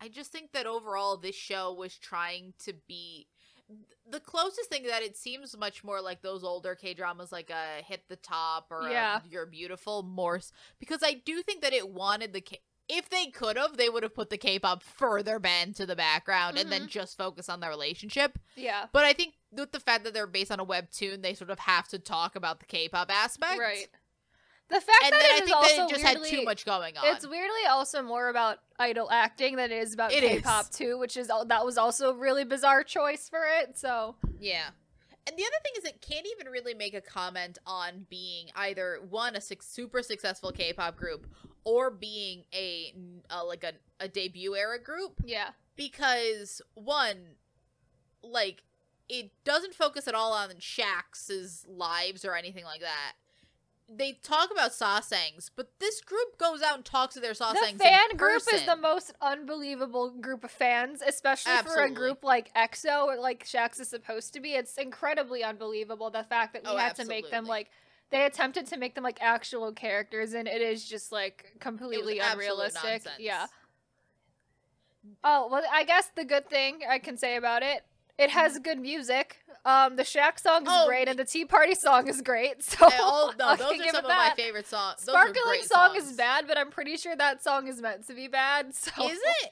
[0.02, 3.28] I just think that overall this show was trying to be
[4.10, 7.84] the closest thing that it seems much more like those older K dramas, like a
[7.84, 9.20] Hit the Top or a Yeah.
[9.30, 10.42] You're Beautiful, more
[10.80, 12.60] because I do think that it wanted the K.
[12.94, 16.58] If they could have, they would have put the K-pop further bent to the background
[16.58, 16.88] and then Mhm.
[16.90, 18.38] just focus on their relationship.
[18.56, 18.88] Yeah.
[18.92, 21.60] But I think with the fact that they're based on a webtoon, they sort of
[21.60, 23.88] have to talk about the K-pop aspect, Right.
[24.68, 26.46] The fact And that then it I think also that it just weirdly, had too
[26.46, 27.06] much going on.
[27.16, 30.76] It's weirdly also more about idol acting than it is about It K-pop is.
[30.78, 33.78] too, which is that was also a really bizarre choice for it.
[33.78, 34.70] So Yeah.
[35.28, 39.00] And the other thing is it can't even really make a comment on being either
[39.08, 41.28] one a suc super successful K-pop group
[41.64, 42.94] or being a,
[43.30, 47.36] uh like a, a debut era group yeah, because one
[48.24, 48.64] like
[49.10, 53.14] it doesn't focus at all on Shax's lives or anything like that.
[53.94, 57.74] They talk about sasaengs, but this group goes out and talks to their sasaengs.
[57.74, 62.54] the fan group is the most unbelievable group of fans, especially for a group like
[62.54, 64.54] EXO or like Shax is supposed to be.
[64.54, 67.70] It's incredibly unbelievable the fact that we Oh, had to make them like
[68.12, 73.04] they attempted to make them like actual characters, and it is just like completely unrealistic.
[73.20, 73.48] Yeah.
[75.24, 77.84] Oh well, I guess the good thing I can say about it,
[78.18, 79.38] it has good music.
[79.66, 82.64] Um, the Shax song is Oh, great, and the Tea Party song is great.
[82.64, 85.04] So all- no, those are some of my favorite songs.
[85.06, 88.28] Those Sparkling song is bad, but I'm pretty sure that song is meant to be
[88.28, 88.74] bad.
[88.76, 89.52] So Is it?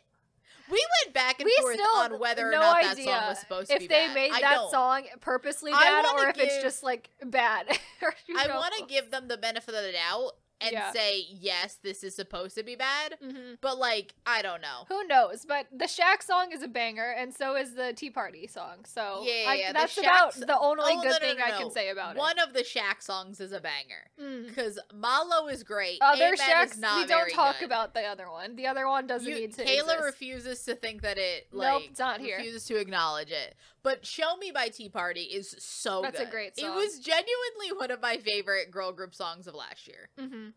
[0.70, 3.72] We went back and We forth on whether or no not that song was supposed
[3.72, 4.16] to be if they bad.
[4.16, 4.72] made I that don't.
[4.72, 7.68] song purposely bad or if it's just like bad.
[8.38, 10.92] I want to give them the benefit of the doubt and Yeah.
[10.92, 13.58] say yes, this is supposed to be bad, Mhm.
[13.62, 14.86] but like I don't know.
[14.90, 15.46] Who knows?
[15.46, 18.86] But the Shax song is a banger, and so is the Tea Party song.
[18.86, 21.18] So Yeah, yeah, I- yeah, the that's about Shaq's- the only Oh, good no, no,
[21.20, 22.20] thing no, I can say about it.
[22.20, 24.22] One of the Shax songs is a banger it.
[24.22, 24.48] Mm.
[24.48, 26.00] because Malo is great.
[26.02, 27.66] Other Amen Shax, is not we don't talk good.
[27.66, 28.56] about the other one.
[28.56, 29.66] The other one doesn't You, need to.
[29.66, 30.02] Kayla exist.
[30.04, 32.38] refuses to think that it Nope, like it's not here.
[32.38, 33.56] refuses to acknowledge it.
[33.82, 36.32] But "Show Me" by Tea Party is so That's a good.
[36.32, 40.49] great It was genuinely one of my favorite girl group songs of last year, Mhm.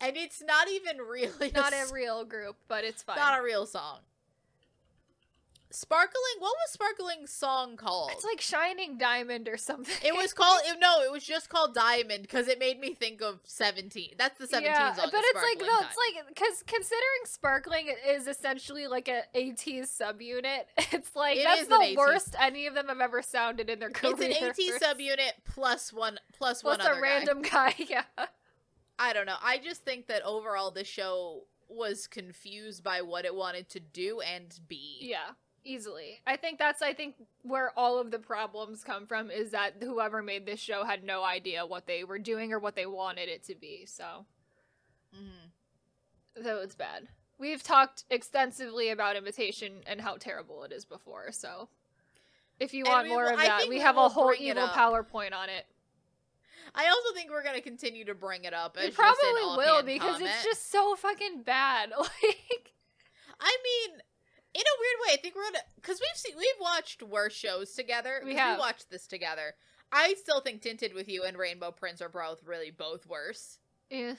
[0.00, 3.16] And it's not even really Not a real group, but it's fine.
[3.16, 3.98] not a real song.
[5.72, 6.40] Sparkling.
[6.40, 8.10] What was Sparkling's song called?
[8.12, 9.94] it's like Shining Diamond or something.
[10.04, 13.22] It was called it- no, it was just called Diamond because it made me think
[13.22, 14.14] of Seventeen.
[14.18, 15.10] That's the Seventeen yeah, song.
[15.12, 20.62] but it's like no, it's like because considering sparkling is essentially like a AT subunit.
[20.92, 24.14] It's like It that's the worst any of them have ever sounded in their career.
[24.18, 27.00] it's an AT subunit plus one plus Plus one a other guy.
[27.00, 27.74] random guy.
[27.88, 28.02] Yeah.
[29.02, 29.36] I don't know.
[29.42, 34.20] I just think that overall the show was confused by what it wanted to do
[34.20, 34.98] and be.
[35.00, 35.30] Yeah,
[35.64, 36.20] easily.
[36.26, 40.22] I think that's I think where all of the problems come from is that whoever
[40.22, 43.42] made this show had no idea what they were doing or what they wanted it
[43.44, 43.86] to be.
[43.86, 44.26] So,
[45.16, 46.42] Mhm.
[46.42, 47.08] so it's bad.
[47.38, 51.32] We've talked extensively about imitation and how terrible it is before.
[51.32, 51.70] So,
[52.58, 54.68] if you want we more of I that, we we have a whole evil.
[54.68, 55.66] PowerPoint on it.
[56.74, 58.76] I also think we're gonna continue to bring it up.
[58.76, 60.30] We just probably will because comment.
[60.30, 61.90] it's just so fucking bad.
[61.98, 62.72] Like,
[63.40, 63.98] I mean,
[64.52, 67.72] in a weird way, I think we're gonna because we've seen we've watched worse shows
[67.72, 68.20] together.
[68.24, 69.54] We have watched this together.
[69.92, 73.58] I still think Tinted with You and Rainbow Prince are both really both worse.
[73.90, 74.14] eh.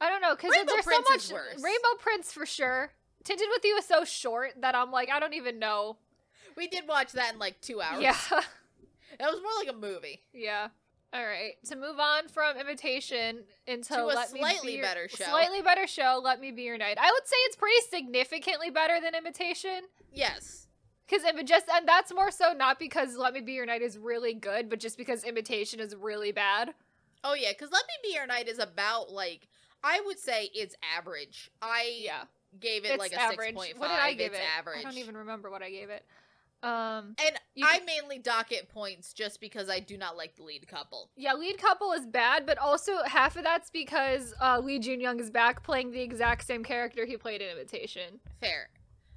[0.00, 1.62] I don't know because there's Prince so is much worse.
[1.62, 2.92] Rainbow Prince for sure.
[3.22, 5.98] Tinted with You is so short that I'm like I don't even know.
[6.56, 8.02] We did watch that in like two hours.
[8.02, 10.22] Yeah, that was more like a movie.
[10.32, 10.68] yeah.
[11.12, 15.08] All right, to move on from Imitation into To a Let Me slightly Your- better
[15.08, 15.24] show.
[15.24, 16.20] Slightly better show.
[16.22, 16.98] Let Me Be Your Knight.
[17.00, 19.82] I would say it's pretty significantly better than Imitation.
[20.12, 20.68] Yes.
[21.08, 24.34] Because just and that's more so not because Let Me Be Your Knight is really
[24.34, 26.74] good, but just because Imitation is really bad.
[27.24, 29.48] Oh yeah, because Let Me Be Your Knight is about like
[29.82, 31.50] I would say it's average.
[31.60, 32.22] I Yeah,
[32.60, 33.48] gave it it's like a average.
[33.48, 33.80] six point five.
[33.80, 34.58] What did I give it's it?
[34.58, 34.78] average.
[34.78, 36.04] I don't even remember what I gave it.
[36.62, 40.66] Um, And I can- mainly docket points just because I do not like the lead
[40.68, 41.10] couple.
[41.16, 45.18] yeah, lead couple is bad, but also half of that's because uh, Lee Jun Young
[45.20, 48.20] is back playing the exact same character he played in Imitation.
[48.40, 48.68] Fair.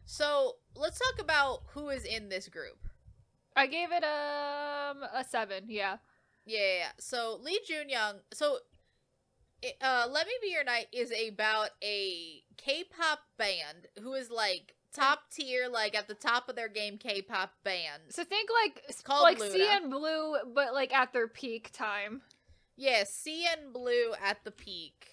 [0.05, 2.77] So let's talk about who is in this group.
[3.55, 5.65] I gave it um a seven.
[5.67, 5.97] Yeah,
[6.45, 6.91] Yeah, yeah, yeah.
[6.99, 8.19] So Lee Jun Young.
[8.33, 8.59] So,
[9.81, 15.29] uh, "Let Me Be Your Knight" is about a K-pop band who is like top
[15.31, 18.03] tier, like at the top of their game K-pop band.
[18.09, 19.53] so think like s- called like Luna.
[19.53, 22.21] CN Blue, but like at their peak time.
[22.75, 25.07] Yeah, CN Blue at the peak,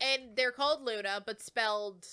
[0.00, 2.06] and they're called Luna, but spelled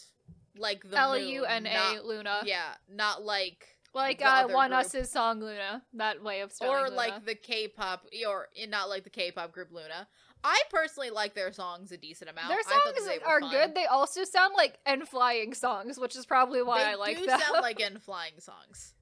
[0.58, 2.42] like the L U N A Luna.
[2.46, 4.82] Yeah, not like Like uh, One group.
[4.82, 5.82] Us's song Luna.
[5.94, 6.96] That way of spelling or Luna.
[6.96, 10.08] like the K-pop, or not like the K-pop group Luna.
[10.44, 12.50] I personally like their songs a decent amount.
[12.50, 13.52] Their songs are fun.
[13.52, 13.76] good.
[13.76, 17.26] They also sound like N.Flying songs, which is probably why they I like them.
[17.26, 18.94] They do sound like in flying songs.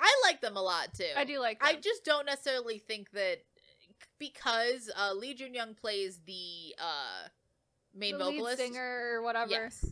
[0.00, 1.04] I like them a lot too.
[1.16, 1.68] I do like them.
[1.68, 3.38] I just don't necessarily think that
[4.18, 7.28] because uh, Lee Jun Young plays the uh,
[7.94, 8.58] main the lead vocalist.
[8.58, 9.50] singer or whatever.
[9.50, 9.84] Yes.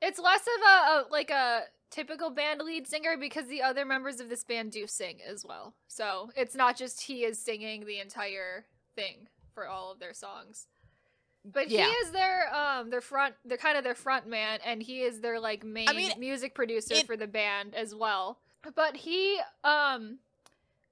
[0.00, 4.20] It's less of a, a like a typical band lead singer because the other members
[4.20, 5.74] of this band do sing as well.
[5.88, 10.66] So it's not just he is singing the entire thing for all of their songs.
[11.44, 11.86] But Yeah.
[11.86, 15.20] he is their um their front they're kind of their front man and he is
[15.20, 18.38] their like main mean, music producer it- for the band as well.
[18.74, 20.18] But he um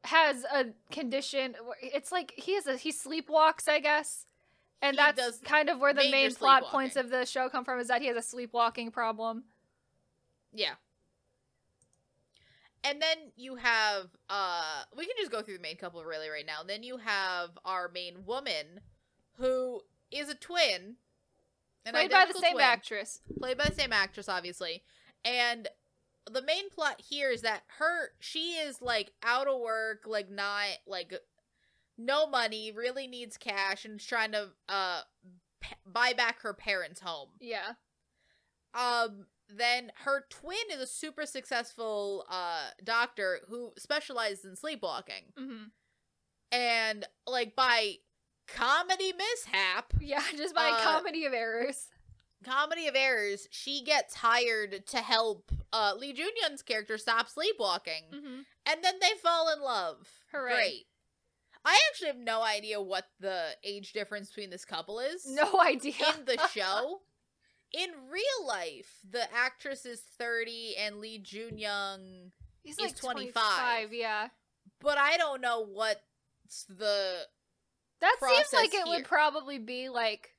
[0.04, 4.26] has a condition it's like he is a he sleepwalks, I guess.
[4.82, 7.88] And that's kind of where the main plot points of the show come from is
[7.88, 9.44] that he has a sleepwalking problem.
[10.54, 10.74] Yeah.
[12.82, 16.46] And then you have uh we can just go through the main couple really right
[16.46, 16.62] now.
[16.66, 18.80] Then you have our main woman
[19.36, 20.96] who is a twin.
[21.86, 23.20] An Played by the same twin, actress.
[23.38, 24.82] Played by the same actress, obviously.
[25.24, 25.68] And
[26.30, 30.66] the main plot here is that her she is like out of work, like not
[30.86, 31.12] like
[31.98, 35.00] no money, really needs cash and is trying to uh
[35.60, 37.28] p- buy back her parents' home.
[37.40, 37.72] Yeah.
[38.74, 45.32] Um, then her twin is a super successful uh doctor who specializes in sleepwalking.
[45.36, 45.64] hmm
[46.52, 47.94] And like by
[48.48, 51.88] comedy mishap, Yeah, just by Uh, comedy of errors.
[52.42, 58.40] Comedy of Errors, she gets hired to help uh Lee Junyoung's character stop sleepwalking, hmm
[58.66, 60.08] and then they fall in love.
[60.32, 60.54] Hooray.
[60.54, 60.86] Great.
[61.64, 65.26] I actually have no idea what the age difference between this couple is.
[65.26, 65.92] No idea.
[66.18, 67.00] in the show.
[67.72, 72.30] In real life, the actress is 30 and Lee Junyoung,
[72.64, 73.32] He's is like 25.
[73.32, 73.92] 25.
[73.92, 74.28] Yeah.
[74.80, 77.20] but I don't know what's the
[78.00, 78.96] That seems like it here.
[78.96, 80.30] would probably be like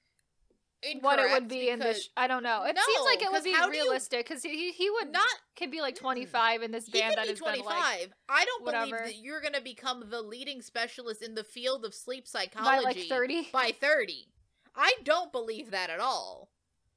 [1.02, 2.04] what it would incorrect be in this.
[2.06, 2.63] Sh- I don't know.
[2.63, 5.80] It No, seems like it would be realistic because he he would not could be
[5.80, 7.65] like 25 in this band that has been 25.
[7.67, 8.86] like I don't whatever.
[8.88, 12.65] believe that you're going to become the leading specialist in the field of sleep psychology
[12.65, 13.48] by like 30.
[13.54, 14.28] by 30.
[14.76, 16.50] I don't believe that at all.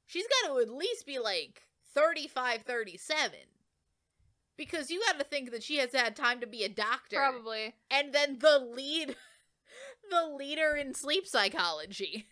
[0.05, 1.63] She's got to at least be like
[1.93, 3.31] 35, 37.
[4.57, 7.17] Because you got to think that she has had time to be a doctor.
[7.17, 7.73] Probably.
[7.91, 9.15] And then the lead
[10.09, 12.27] the leader in sleep psychology.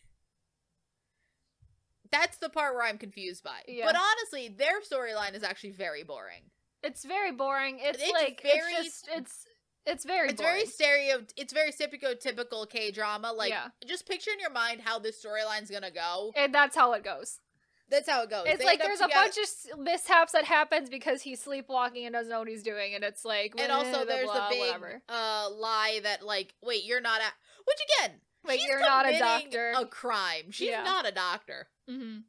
[2.11, 3.61] That's the part where I'm confused by.
[3.67, 3.85] Yeah.
[3.87, 6.43] But honestly, their storyline is actually very boring.
[6.83, 7.79] It's very boring.
[7.81, 9.45] It's, It's like very- it's just it's
[9.85, 10.53] it's very It's boring.
[10.57, 11.23] very stereo.
[11.35, 13.33] It's very stereotypical K drama.
[13.33, 13.69] Like, Yeah.
[13.85, 16.31] just picture in your mind how this storyline's gonna go.
[16.35, 17.39] and that's how it goes.
[17.89, 18.45] That's how it goes.
[18.47, 22.31] It's They like there's a bunch of mishaps that happens because he's sleepwalking and doesn't
[22.31, 25.01] know what he's doing, and it's like and also blah, there's blah, the big whatever.
[25.09, 27.25] uh lie that like, wait, you're not a
[27.65, 29.73] which again, Like she's you're not a doctor.
[29.77, 30.51] A crime.
[30.51, 30.83] She's Yeah.
[30.83, 31.67] not a doctor.
[31.87, 32.19] hmm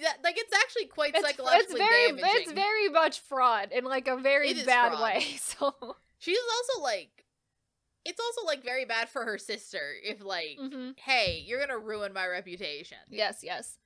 [0.00, 2.30] That, like it's actually quite It's, psychologically it's very damaging.
[2.42, 5.02] it's very much fraud in like a very bad fraud.
[5.02, 5.24] way.
[5.38, 7.24] So She's also like,
[8.04, 10.98] it's also like very bad for her sister if like, Mhm.
[10.98, 12.98] hey, you're gonna ruin my reputation.
[13.10, 13.78] yes, yes,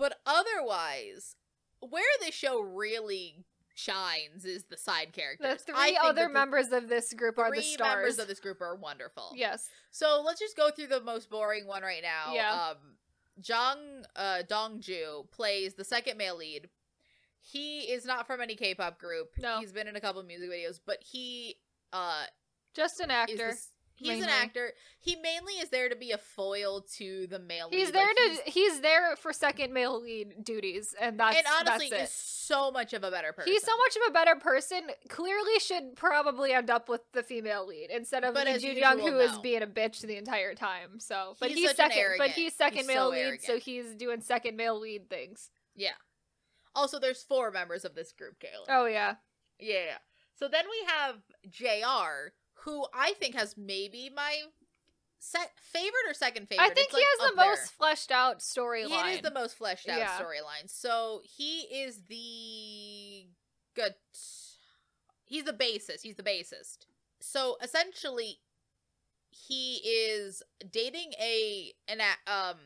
[0.00, 1.36] But otherwise,
[1.80, 5.62] where the show really shines is the side characters.
[5.66, 7.96] the three other the members of this group are the three stars.
[7.96, 9.32] members of this group are wonderful.
[9.36, 12.32] yes, So let's just go through the most boring one right now.
[12.34, 12.70] Yeah.
[12.70, 12.76] Um,
[13.44, 16.70] Jung uh, Dongju plays the second male lead.
[17.42, 19.32] He is not from any K-pop group.
[19.38, 19.60] No.
[19.60, 21.56] He's been in a couple music videos, but he
[21.92, 22.24] uh
[22.74, 23.36] just an actor.
[23.36, 23.68] this-
[24.00, 24.24] he's mainly.
[24.24, 24.72] an actor.
[25.00, 27.94] He mainly is there to be a foil to the male He's lead.
[27.94, 31.88] there Like, to he's- he's there for second male lead duties, and that's and honestly
[31.90, 33.52] that's is so much of a better person.
[33.52, 34.90] He's so much of a better person.
[35.08, 38.98] Clearly, should probably end up with the female lead instead of But Lee Jun Young,
[38.98, 39.40] who is no.
[39.40, 40.98] being a bitch the entire time.
[40.98, 42.14] So, but He's he's, second.
[42.18, 45.50] But he's second he's male so lead, so he's doing second male lead things.
[45.76, 45.92] Yeah.
[46.74, 48.66] Also, there's four members of this group, Kayla.
[48.68, 49.16] Oh yeah,
[49.58, 49.98] Yeah.
[50.34, 51.16] So then we have
[51.48, 52.32] JR,
[52.64, 54.42] who I think has maybe my
[55.18, 56.64] se- favorite or second favorite.
[56.64, 57.50] I think It's, he like, has the there.
[57.50, 59.12] most fleshed out storyline.
[59.12, 60.18] It is the most fleshed out Yeah.
[60.18, 60.68] storyline.
[60.68, 63.26] So he is the
[63.74, 63.94] good.
[65.24, 66.02] He's the bassist.
[66.02, 66.86] He's the bassist.
[67.20, 68.40] So essentially,
[69.30, 72.56] he is dating a an a- um.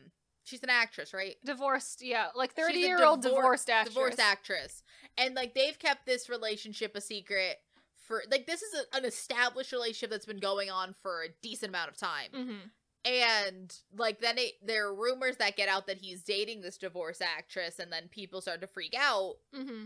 [0.43, 1.37] She's an actress, right?
[1.43, 2.03] divorced.
[2.03, 3.93] Yeah, like thirty year old divor- divorced actress.
[3.95, 4.83] divorced actress
[5.17, 7.57] and like they've kept this relationship a secret
[8.07, 11.69] for like this is a, an established relationship that's been going on for a decent
[11.69, 12.29] amount of time.
[12.33, 12.67] Hmm
[13.05, 17.21] and like then it, there are rumors that get out that he's dating this divorce
[17.21, 19.35] actress and then people start to freak out.
[19.53, 19.83] Hmm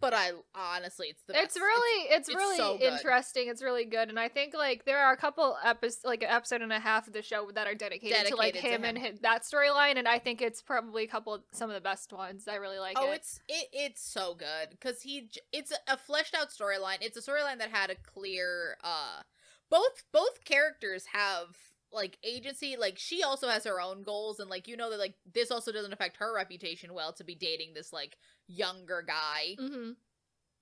[0.00, 1.60] but i honestly it's the It's best.
[1.60, 3.48] really, it's, it's really so interesting.
[3.48, 6.62] It's really good, and I think like there are a couple episodes, like an episode
[6.62, 8.98] and a half of the show that are dedicated, to like Dedicated to him, and
[8.98, 12.46] his, that storyline, and I think it's probably a couple some of the best ones.
[12.48, 13.16] I really like oh it.
[13.16, 17.20] it's it, it's so good because he it's a, a fleshed out storyline it's a
[17.30, 19.22] storyline that had a clear uh
[19.70, 21.56] both both characters have
[21.92, 25.14] like agency like she also has her own goals and like you know that like
[25.34, 29.90] this also doesn't affect her reputation well to be dating this like younger guy hmm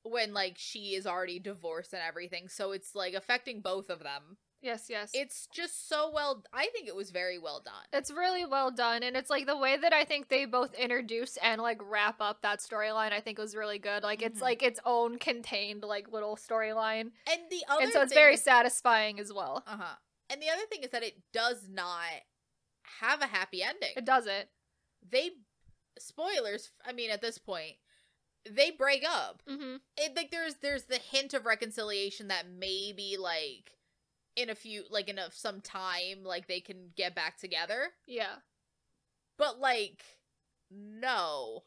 [0.03, 4.37] when like she is already divorced and everything so it's like affecting both of them
[4.63, 5.11] Yes, yes.
[5.13, 9.03] it's just so well i think it was very well done It's really well done,
[9.03, 12.43] and it's like the way that I think they both introduce and like wrap up
[12.43, 13.13] that storyline.
[13.13, 14.03] I think was really good.
[14.03, 14.43] Like it's Mhm.
[14.43, 18.43] like its own contained like little storyline, and the other and so it's very is-
[18.43, 19.63] satisfying as well.
[19.67, 19.95] uh-huh
[20.31, 22.23] and the other thing is that it does not
[23.01, 23.91] have a happy ending.
[23.97, 24.49] It doesn't.
[25.11, 25.31] they
[25.99, 27.77] spoilers i mean at this point
[28.49, 29.43] they break up.
[29.49, 33.73] Hmm it like there's there's the hint of reconciliation that maybe like
[34.37, 37.89] in a few like in a, some time like they can get back together.
[38.07, 38.37] Yeah.
[39.39, 40.05] but like
[40.71, 41.63] no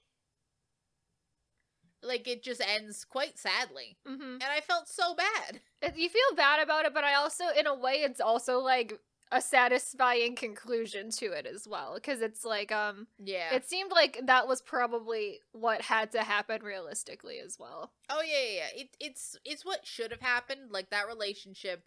[2.02, 5.60] like it just ends quite sadly hmm and i felt so bad
[5.96, 9.00] you feel bad about it, but I also, in a way, it's also like
[9.32, 11.94] a satisfying conclusion to it as well.
[11.96, 16.64] Because it's like, um, yeah it seemed like that was probably what had to happen
[16.64, 17.92] realistically as well.
[18.10, 18.82] oh yeah yeah, yeah.
[18.82, 21.84] It, it's it's what should have happened like that relationship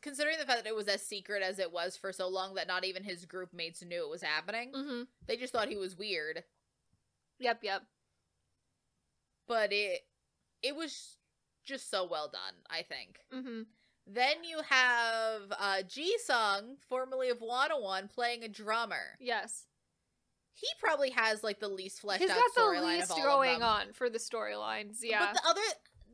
[0.00, 2.66] considering the fact that it was as secret as it was for so long that
[2.66, 4.72] not even his group mates knew it was happening.
[4.72, 5.02] Mm-hmm.
[5.26, 6.42] They just thought he was weird.
[7.38, 7.82] Yep, yep.
[9.46, 10.00] But it
[10.62, 11.16] it was
[11.64, 13.18] just so well done, I think.
[13.34, 13.62] Mm-hmm.
[14.06, 19.16] Then you have uh Ji Sung, formerly of Wanna One, playing a drummer.
[19.20, 19.66] Yes.
[20.54, 23.92] He probably has like the least fleshed He's out got the storyline least going on
[23.92, 24.98] for the storylines.
[25.02, 25.32] Yeah.
[25.32, 25.60] But the other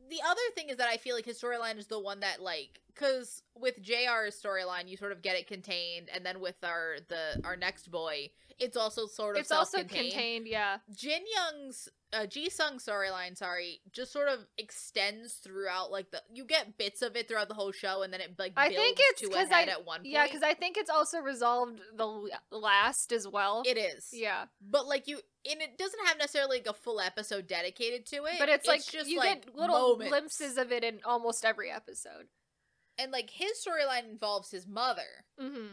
[0.09, 2.79] the other thing is that I feel like his storyline is the one that like
[2.93, 7.41] because with JR's storyline you sort of get it contained, and then with our the
[7.43, 8.29] our next boy,
[8.59, 10.47] it's also sort of it's also self-contained.
[10.47, 10.77] yeah.
[10.93, 16.43] Jin Young's uh, Ji Sung storyline, sorry, just sort of extends throughout like the you
[16.43, 19.21] get bits of it throughout the whole show, and then it like I think it's
[19.21, 20.07] to a 'cause I- at one point.
[20.11, 23.63] Yeah, because I think it's also resolved the last as well.
[23.65, 24.09] it is.
[24.11, 25.19] yeah, but like you,
[25.49, 28.35] and it doesn't have necessarily like a full episode dedicated to it.
[28.39, 30.09] but it's, like just you like get little moments.
[30.09, 32.27] glimpses of it in almost every episode.
[32.97, 35.67] and like his storyline involves his mother, hmm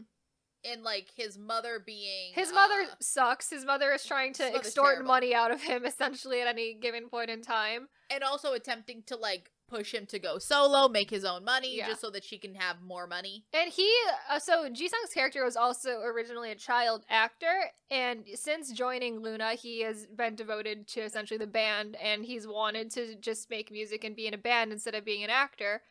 [0.64, 3.50] and like his mother being His mother uh, sucks.
[3.50, 5.06] His mother is trying to extort terrible.
[5.06, 7.88] money out of him essentially at any given point in time.
[8.10, 11.88] and also attempting to like push him to go solo, make his own money, Yeah.
[11.88, 13.44] just so that she can have more money.
[13.52, 13.92] And he,
[14.28, 19.54] uh, so Ji Sung's character was also originally a child actor, and since joining Luna,
[19.54, 24.04] he has been devoted to essentially the band, and he's wanted to just make music
[24.04, 25.82] and be in a band instead of being an actor.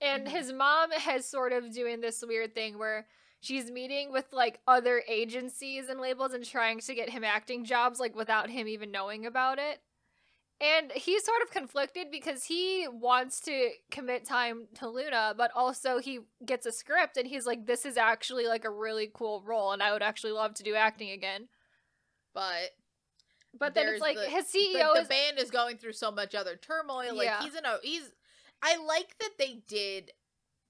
[0.00, 0.30] And Mhm.
[0.30, 3.06] his mom has sort of doing this weird thing where
[3.40, 8.00] she's meeting with like other agencies and labels and trying to get him acting jobs
[8.00, 9.80] like without him even knowing about it.
[10.60, 15.98] And he's sort of conflicted because he wants to commit time to Luna, but also
[15.98, 19.72] he gets a script and he's like, this is actually like a really cool role
[19.72, 21.48] and I would actually love to do acting again.
[22.34, 22.70] But
[23.58, 25.08] But then There's it's like the- his the, CEO the is.
[25.08, 27.14] band is going through so much other turmoil.
[27.16, 27.42] Like Yeah.
[27.42, 28.10] he's in a he's.
[28.62, 30.12] I like that they did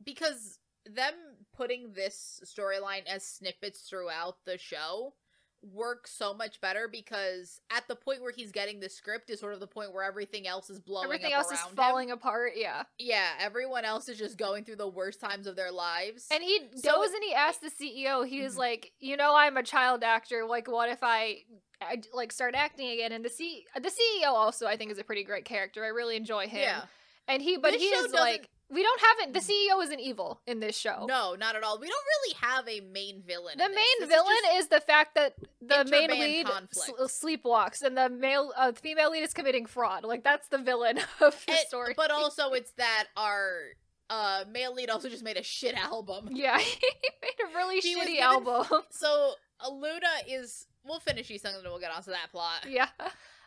[0.04, 1.14] because them
[1.54, 5.14] putting this storyline as snippets throughout the show
[5.62, 9.52] works so much better because at the point where he's getting the script is sort
[9.52, 11.76] of the point where everything else is blowing Everything else is around him.
[11.76, 12.84] falling apart, yeah.
[12.98, 16.26] Yeah, everyone else is just going through the worst times of their lives.
[16.30, 18.58] And he So goes it- and he asks the CEO, he was Mhm.
[18.58, 20.44] like, you know, I'm a child actor.
[20.46, 21.44] Like, what if I,
[21.82, 23.12] I like start acting again?
[23.12, 25.84] And the C, the CEO also, I think, is a pretty great character.
[25.84, 26.60] I really enjoy him.
[26.62, 26.82] yeah,
[27.28, 29.32] And he, but This he is like, we don't have it.
[29.34, 31.04] The CEO isn't evil in this show.
[31.08, 31.78] no, not at all.
[31.78, 33.58] We don't really have a main villain.
[33.58, 33.74] The this.
[33.74, 37.96] main This is villain just- is, the fact that the main lead sl- sleepwalks and
[37.96, 40.04] the male, uh, female lead is committing fraud.
[40.04, 41.94] Like that's the villain of the And- story.
[41.96, 43.60] But also, it's that our
[44.08, 46.28] uh male lead also just made a shit album.
[46.32, 46.78] yeah, he
[47.22, 48.66] made a really He shitty given- album.
[48.90, 50.66] So uh, Luna is.
[50.82, 52.64] We'll finish songs and then we'll get onto that plot.
[52.66, 52.88] yeah,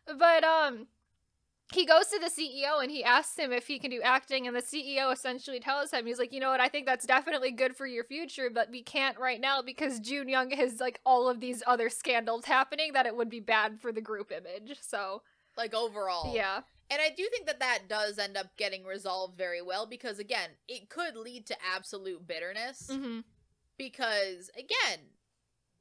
[0.06, 0.86] but um,
[1.72, 4.56] he goes to the CEO and he asks him if he can do acting, and
[4.56, 7.76] the CEO essentially tells him he's like, you know what, I think that's definitely good
[7.76, 11.40] for your future, but we can't right now because June Young has like all of
[11.40, 14.78] these other scandals happening that it would be bad for the group image.
[14.82, 15.22] So
[15.58, 16.62] Like overall, yeah.
[16.92, 20.50] And I do think that that does end up getting resolved very well because again,
[20.68, 23.22] it could lead to absolute bitterness Mm-hmm.
[23.78, 25.00] because again,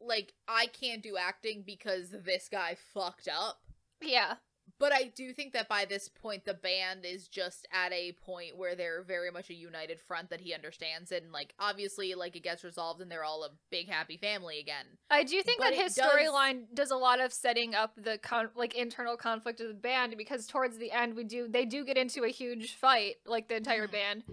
[0.00, 3.60] like I can't do acting because this guy fucked up.
[4.00, 4.34] Yeah.
[4.78, 8.56] But I do think that by this point, the band is just at a point
[8.56, 11.22] where they're very much a united front that he understands it.
[11.22, 14.86] And, like, obviously, like, it gets resolved and they're all a big, happy family again.
[15.08, 18.18] I do think But that his does- storyline does a lot of setting up the
[18.18, 21.84] con- like internal conflict of the band because towards the end we do they do
[21.84, 23.92] get into a huge fight like the entire Mhm.
[23.92, 24.24] band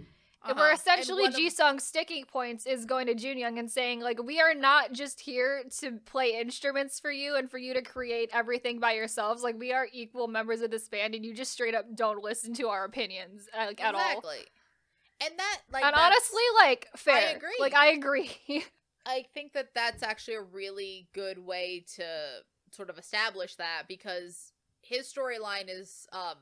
[0.41, 0.53] Uh-huh.
[0.55, 4.39] where essentially of- Ji Sung's sticking points is going to Junyoung and saying like we
[4.39, 8.79] are not just here to play instruments for you and for you to create everything
[8.79, 11.93] by yourselves like we are equal members of this band and you just straight up
[11.93, 14.37] don't listen to our opinions like at all exactly.
[15.21, 17.57] And that, like, and honestly like fair I agree.
[17.59, 18.31] like I agree
[19.05, 22.05] I think that that's actually a really good way to
[22.71, 26.37] sort of establish that because his storyline is um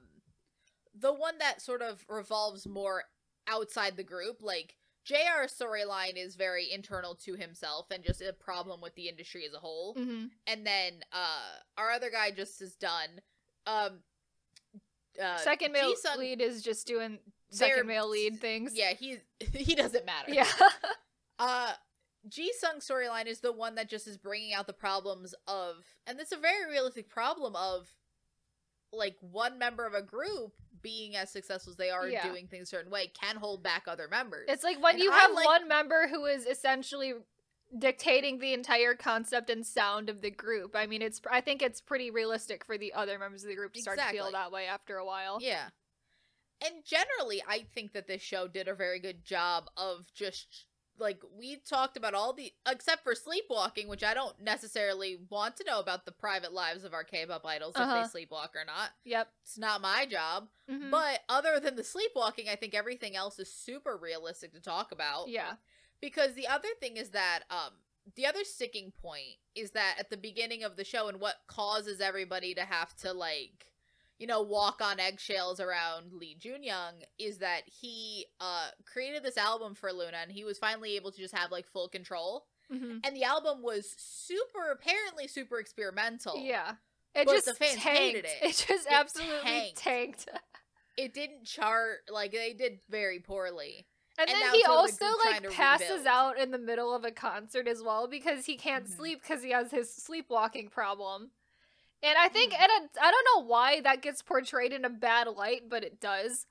[0.99, 3.03] the one that sort of revolves more
[3.47, 4.75] outside the group like
[5.05, 9.53] JR's storyline is very internal to himself and just a problem with the industry as
[9.53, 9.93] a whole.
[9.93, 13.21] hmm And then uh our other guy just is done.
[13.65, 13.99] Um
[15.21, 17.19] uh second male Ji-sung- lead is just doing
[17.49, 19.19] second male lead things Yeah, he's
[19.53, 20.31] he doesn't matter.
[20.33, 20.47] yeah
[21.39, 21.73] Uh,
[22.27, 25.75] Ji Sung storyline is the one that just is bringing out the problems of,
[26.07, 27.93] and it's a very realistic problem of,
[28.91, 32.27] like one member of a group being as successful as they are Yeah.
[32.27, 34.45] doing things a certain way can hold back other members.
[34.49, 37.13] It's like when And you I have like- one member who is essentially
[37.77, 40.73] dictating the entire concept and sound of the group.
[40.75, 43.73] I mean, it's I think it's pretty realistic for the other members of the group
[43.73, 45.39] to start to feel that way after a while.
[45.41, 45.69] yeah,
[46.65, 50.66] and generally I think that this show did a very good job of just
[50.99, 55.63] like we talked about all the except for sleepwalking, which I don't necessarily want to
[55.63, 58.03] know about the private lives of our K-pop idols Uh-huh.
[58.05, 58.89] if they sleepwalk or not.
[59.05, 59.27] Yep.
[59.43, 60.49] It's not my job.
[60.69, 60.89] Mhm.
[60.91, 65.29] But other than the sleepwalking, I think everything else is super realistic to talk about.
[65.29, 65.55] yeah.
[66.01, 67.73] Because the other thing is that um
[68.15, 71.99] the other sticking point is that at the beginning of the show and what causes
[71.99, 73.65] everybody to have to like
[74.19, 79.75] you know walk on eggshells around Lee Junyoung is that he uh created this album
[79.75, 83.15] for Luna and he was finally able to just have like full control hmm and
[83.15, 86.37] the album was super apparently super experimental.
[86.43, 86.73] Yeah.
[87.15, 87.99] It But just the fans tanked.
[87.99, 88.37] hated it.
[88.41, 89.77] It just It absolutely tanked.
[89.77, 90.29] tanked.
[90.97, 93.87] It didn't chart like they did very poorly.
[94.19, 96.07] And, And then he it's sort of also like trying like to passes rebuild.
[96.07, 98.95] out in the middle of a concert as well because he can't Mhm.
[98.97, 101.31] sleep because he has his sleepwalking problem.
[102.03, 102.61] And I think Mhm.
[102.61, 106.45] and I don't know why that gets portrayed in a bad light, but it does.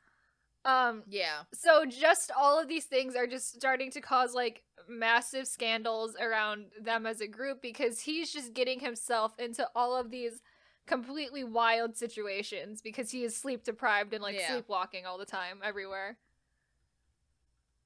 [0.64, 1.44] Um Yeah.
[1.54, 6.72] so just all of these things are just starting to cause like massive scandals around
[6.80, 10.42] them as a group because he's just getting himself into all of these
[10.86, 14.48] completely wild situations because he is sleep deprived and like Yeah.
[14.48, 16.18] sleepwalking all the time everywhere.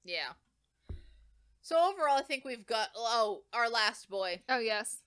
[0.05, 0.33] Yeah.
[1.63, 5.03] So overall, I think we've got oh our last boy, Oh yes.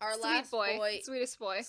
[0.00, 0.76] Our Sweet last boy.
[0.76, 1.00] boy.
[1.02, 1.60] Sweetest boy.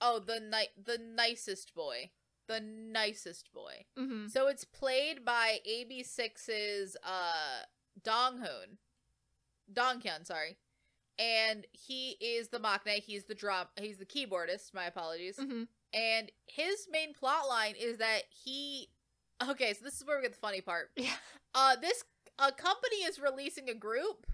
[0.00, 2.10] Oh, the ni- the nicest boy,
[2.46, 3.84] the nicest boy.
[3.98, 4.28] Mm-hmm.
[4.28, 7.62] So it's played by AB6IX's uh
[8.02, 8.78] Donghoon,
[9.72, 10.56] Donghyun, sorry,
[11.18, 13.00] and he is the maknae.
[13.02, 13.66] He's the drum.
[13.80, 14.72] He's the keyboardist.
[14.74, 15.36] My apologies.
[15.36, 15.64] Mm-hmm.
[15.94, 18.88] And his main plot line is that he.
[19.48, 20.90] Okay, so this is where we get the funny part.
[20.96, 21.10] Yeah.
[21.54, 22.04] Uh, this
[22.38, 24.26] a company is releasing a group.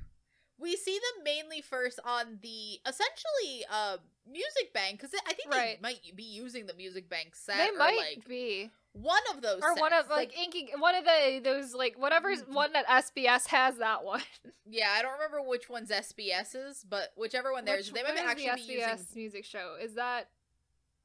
[0.58, 3.96] We see them mainly first on the essentially uh
[4.26, 5.76] music bank because I think Right.
[5.76, 7.56] they might be using the music bank set.
[7.58, 10.10] They or, might like be, one of those, or one of sets.
[10.10, 12.48] like, inky, one of the those like whatever's Mhm.
[12.54, 14.22] one that SBS has that one.
[14.66, 18.18] yeah, I don't remember which one's SBS's, but whichever one there is, Which- they might
[18.24, 19.06] actually be the SBS using.
[19.22, 19.74] music show.
[19.80, 20.30] Is that?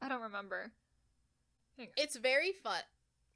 [0.02, 0.72] I don't remember.
[1.97, 2.82] It's very fun.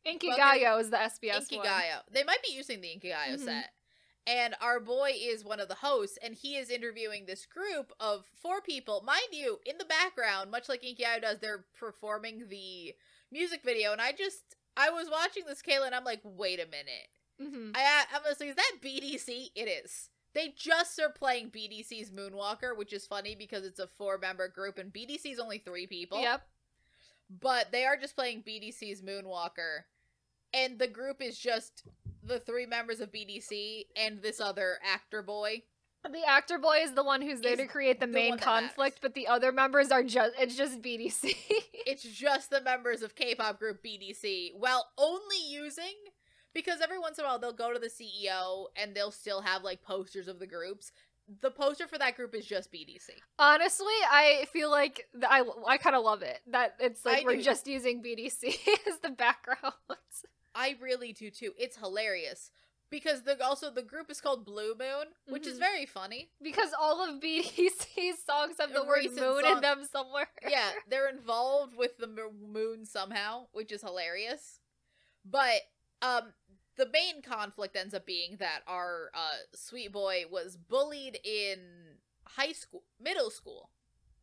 [0.06, 1.66] Inky Well, is the SBS one.
[1.66, 2.02] Inkigayo.
[2.12, 3.40] They might be using the Inkigayo Mhm.
[3.46, 3.74] set.
[4.26, 8.26] And our boy is one of the hosts, and he is interviewing this group of
[8.42, 9.04] four people.
[9.06, 12.94] Mind you, in the background, much like Inkigayo does, they're performing the
[13.32, 13.92] music video.
[13.92, 17.10] And I just, I was watching this, Kayla, and I'm like, wait a minute.
[17.42, 17.72] Mm-hmm.
[17.76, 19.50] I, I'm listening, is that BDC?
[19.56, 20.10] It is.
[20.34, 24.78] They just are playing BDC's Moonwalker, which is funny because it's a four member group,
[24.78, 26.42] and BDC's only three people Yep.
[27.42, 29.84] but they are just playing BDC's Moonwalker,
[30.54, 31.84] and the group is just
[32.26, 35.64] the three members of BDC and this other actor boy.
[36.10, 39.14] The actor boy is the one who's there to create the the main conflict, but
[39.14, 41.36] the other members are just it's just BDC.
[41.86, 45.96] It's just the members of K-pop group BDC, while only using
[46.54, 49.64] because every once in a while they'll go to the CEO and they'll still have
[49.64, 50.92] like posters of the groups.
[51.42, 53.10] The poster for that group is just BDC.
[53.38, 57.26] Honestly, I feel like th- I I kind of love it that it's like I
[57.26, 57.42] we're do.
[57.44, 58.44] just using BDC
[58.88, 59.74] as the background.
[60.56, 61.54] I really do too.
[61.58, 62.52] It's hilarious
[62.90, 65.60] because the also the group is called Blue Moon, which is Mhm.
[65.60, 66.30] very funny.
[66.42, 70.30] because all of BDC's songs have the word moon in them somewhere.
[70.48, 74.60] yeah, they're involved with the moon somehow, which is hilarious.
[75.26, 75.62] But
[76.02, 76.34] um
[76.76, 81.60] the main conflict ends up being that our uh sweet boy was bullied in
[82.28, 83.70] high school, middle school.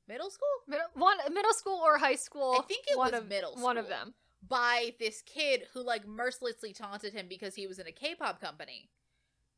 [0.09, 0.49] Middle school?
[0.67, 2.57] Middle, one middle school or high school.
[2.59, 4.15] I think it one was of, middle One of them.
[4.49, 8.89] By this kid who like mercilessly taunted him because he was in a K-pop company.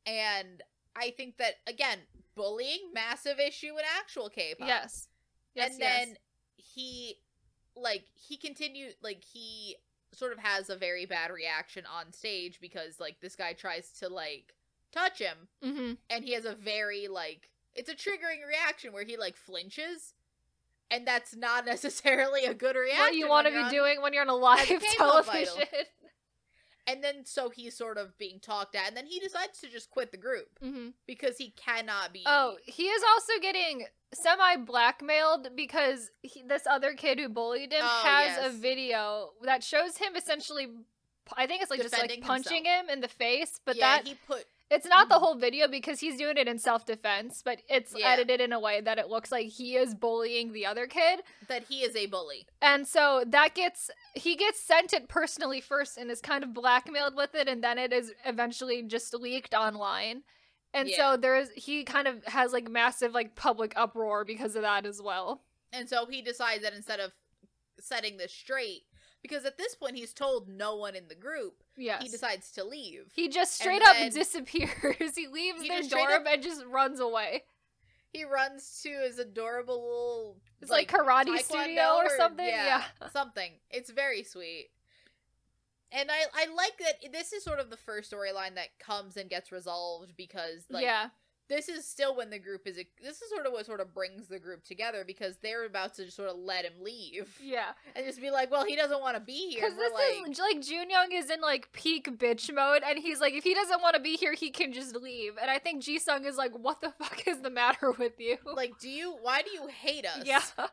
[0.06, 0.62] And
[0.96, 1.98] I think that again,
[2.34, 4.66] bullying massive issue in actual K-pop.
[4.66, 5.08] Yes.
[5.54, 5.70] Yes.
[5.72, 6.06] and yes.
[6.06, 6.16] then
[6.56, 7.18] he
[7.76, 9.76] like he continued like he
[10.12, 14.08] sort of has a very bad reaction on stage because like this guy tries to
[14.08, 14.54] like
[14.92, 15.96] touch him Mhm.
[16.10, 20.12] and he has a very like it's a triggering reaction where he like flinches
[20.92, 24.12] and that's not necessarily a good reaction what you want to be on- doing when
[24.12, 25.64] you're on a live television.
[26.86, 29.90] and then so he's sort of being talked at and then he decides to just
[29.90, 35.48] quit the group hmm because he cannot be Oh, he is also getting semi blackmailed
[35.56, 38.46] because he, this other kid who bullied him Oh, has yes.
[38.54, 40.68] a video that shows him essentially.
[41.36, 44.06] I think it's like just like Defending punching him in the face, but yeah that
[44.08, 47.60] he put it's not the whole video because he's doing it in self defense, but
[47.68, 48.08] it's Yeah.
[48.08, 51.20] edited in a way that it looks like he is bullying the other kid.
[51.48, 55.96] that he is a bully And so that gets he gets sent it personally first
[55.98, 60.22] and is kind of blackmailed with it and then it is eventually just leaked online.
[60.74, 60.96] And Yeah.
[60.96, 65.02] so there's he kind of has like massive like public uproar because of that as
[65.02, 65.44] well.
[65.72, 67.12] And so he decides that instead of
[67.80, 68.82] setting this straight,
[69.22, 71.62] because at this point he's told no one in the group.
[71.76, 72.02] Yes.
[72.02, 73.12] He decides to leave.
[73.14, 75.14] He just And straight up disappears.
[75.16, 77.44] he leaves He their dorm up- and just runs away.
[78.12, 82.46] He runs to his adorable little It's like, karate taekwondo studio or something.
[82.46, 83.08] Yeah, Yeah.
[83.12, 83.52] something.
[83.70, 84.68] It's very sweet.
[85.92, 89.28] And I I like that this is sort of the first storyline that comes and
[89.30, 91.08] gets resolved because like yeah.
[91.52, 94.26] This is still when the group is this is sort of what sort of brings
[94.28, 97.72] the group together because they're about to just sort of let him leave Yeah.
[97.94, 99.60] and just be like, well, he doesn't want to be here.
[99.60, 103.20] Because this like, is like Jun Young is in like peak bitch mode, and he's
[103.20, 105.34] like, if he doesn't want to be here, he can just leave.
[105.40, 108.38] And I think Ji Sung is like, what the fuck is the matter with you?
[108.56, 109.16] like, do you?
[109.20, 110.22] Why do you hate us?
[110.24, 110.42] yeah,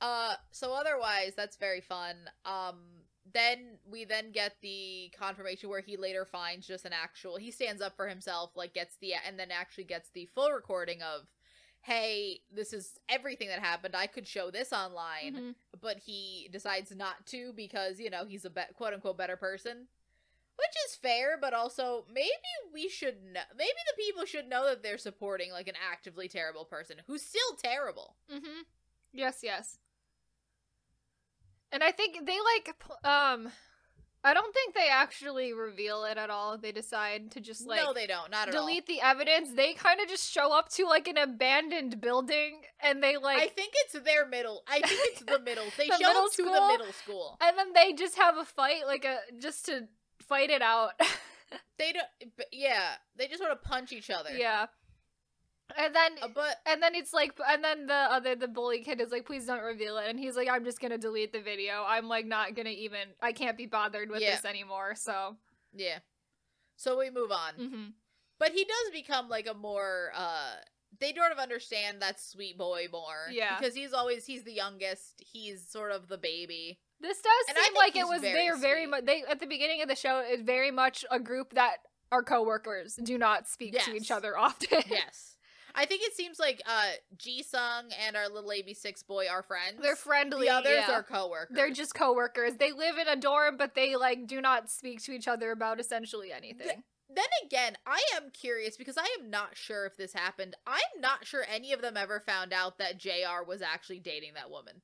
[0.00, 2.16] Uh, so otherwise, that's very fun.
[2.44, 2.76] Um,
[3.34, 7.36] then we then get the confirmation where he later finds just an actual.
[7.36, 11.02] He stands up for himself, like gets the and then actually gets the full recording
[11.02, 11.26] of,
[11.82, 13.94] hey, this is everything that happened.
[13.96, 15.54] I could show this online, Mhm.
[15.80, 19.88] but he decides not to because you know he's a be- quote unquote better person.
[20.56, 22.30] Which is fair, but also maybe
[22.72, 23.40] we should know.
[23.56, 27.56] Maybe the people should know that they're supporting like an actively terrible person who's still
[27.56, 28.16] terrible.
[28.30, 28.60] Mm-hmm.
[29.12, 29.78] Yes, yes.
[31.72, 33.50] And I think they like, um,
[34.24, 36.56] I don't think they actually reveal it at all.
[36.58, 38.30] They decide to just like no, they don't.
[38.30, 38.60] Not at all.
[38.60, 39.52] delete the evidence.
[39.54, 43.48] They kind of just show up to like an abandoned building, and they like I
[43.48, 44.62] think it's their middle.
[44.68, 45.64] I think it's the middle.
[45.76, 46.52] They The show middle up to school?
[46.52, 47.38] the middle school.
[47.40, 49.88] and then they just have a fight like a just to
[50.20, 50.92] fight it out
[51.78, 52.06] They don't.
[52.52, 54.30] Yeah, they just want to punch each other.
[54.36, 54.66] yeah
[55.76, 59.00] and then Uh, but and then it's like and then the other the bully kid
[59.00, 61.84] is like please don't reveal it and he's like i'm just gonna delete the video
[61.86, 64.36] i'm like not gonna even i can't be bothered with Yeah.
[64.36, 65.36] this anymore so
[65.74, 65.98] yeah.
[66.76, 67.54] So we move on.
[67.54, 67.84] hmm
[68.38, 70.10] But he does become like a more.
[70.14, 70.54] uh
[71.00, 73.28] They sort of understand that sweet boy more.
[73.30, 73.56] Yeah.
[73.58, 75.14] Because he's always he's the youngest.
[75.32, 76.78] He's sort of the baby.
[77.00, 79.80] this does And seem like it was very they're very much they at the beginning
[79.80, 81.76] of the show it's very much a group that
[82.10, 85.31] are co-workers do not speak to each other often Yes.
[85.74, 89.80] I think it seems like uh Ji Sung and our little AB6IX boy are friends.
[89.80, 90.92] they're friendly The others yeah.
[90.92, 91.56] are co-workers.
[91.56, 92.54] They're just coworkers.
[92.56, 95.80] They live in a dorm, but they like do not speak to each other about
[95.80, 96.82] essentially anything.
[97.14, 100.54] then again, I am curious because I am not sure if this happened.
[100.66, 104.50] I'm not sure any of them ever found out that JR was actually dating that
[104.50, 104.82] woman.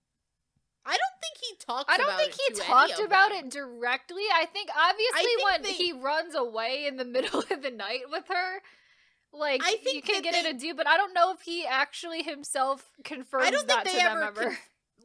[0.87, 3.47] I don't think he talked I don't about think it he talked about them.
[3.47, 4.23] it directly.
[4.35, 8.05] I think obviously think when they- he runs away in the middle of the night
[8.11, 8.63] with her,
[9.33, 11.67] like I you can get they- it a do, but I don't know if he
[11.67, 14.59] actually himself confirmed I don't think that they to them ever ever.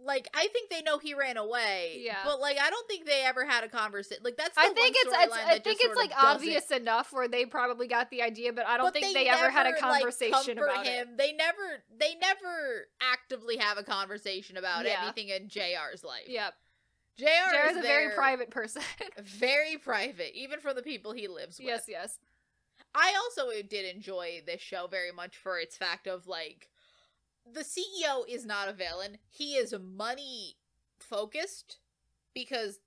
[0.05, 2.01] like I think they know he ran away.
[2.03, 2.17] Yeah.
[2.25, 4.23] But like I don't think they ever had a conversation.
[4.23, 7.45] Like that's the I think it's, it's I think it's like obvious enough where they
[7.45, 10.01] probably got the idea, but I don't But think they, ever had a never, like,
[10.01, 11.09] conversation about him.
[11.09, 11.17] it.
[11.17, 15.03] They never they never actively have a conversation about Yeah.
[15.03, 16.27] anything in JR's life.
[16.27, 16.53] Yep.
[17.15, 18.81] JR Jared's is a very private person.
[19.23, 21.67] very private, even from the people he lives with.
[21.67, 22.19] yes, yes.
[22.95, 26.69] I also did enjoy this show very much for its fact of like
[27.51, 29.17] the CEO is not a villain.
[29.29, 30.55] He is money
[30.99, 31.77] focused
[32.33, 32.79] because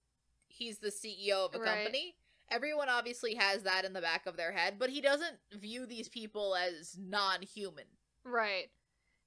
[0.49, 1.75] he's the CEO of a Right.
[1.83, 2.17] company.
[2.51, 6.09] Everyone obviously has that in the back of their head, but he doesn't view these
[6.09, 7.87] people as non-human.
[8.25, 8.71] Right.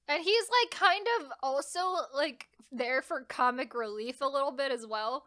[0.08, 1.80] And he's like kind of also
[2.14, 5.26] like there for comic relief a little bit as well.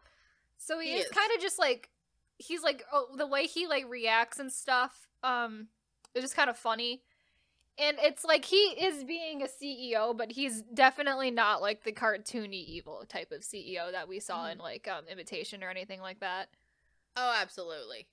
[0.58, 1.12] So he, He is, is.
[1.12, 1.90] kind of just like
[2.38, 5.68] he's like oh, the way he like reacts and stuff um
[6.14, 7.02] is just kind of funny.
[7.76, 12.64] And it's like he is being a CEO, but he's definitely not like the cartoony
[12.64, 16.50] evil type of CEO that we saw in like um Imitation or anything like that.
[17.16, 18.06] Oh, absolutely.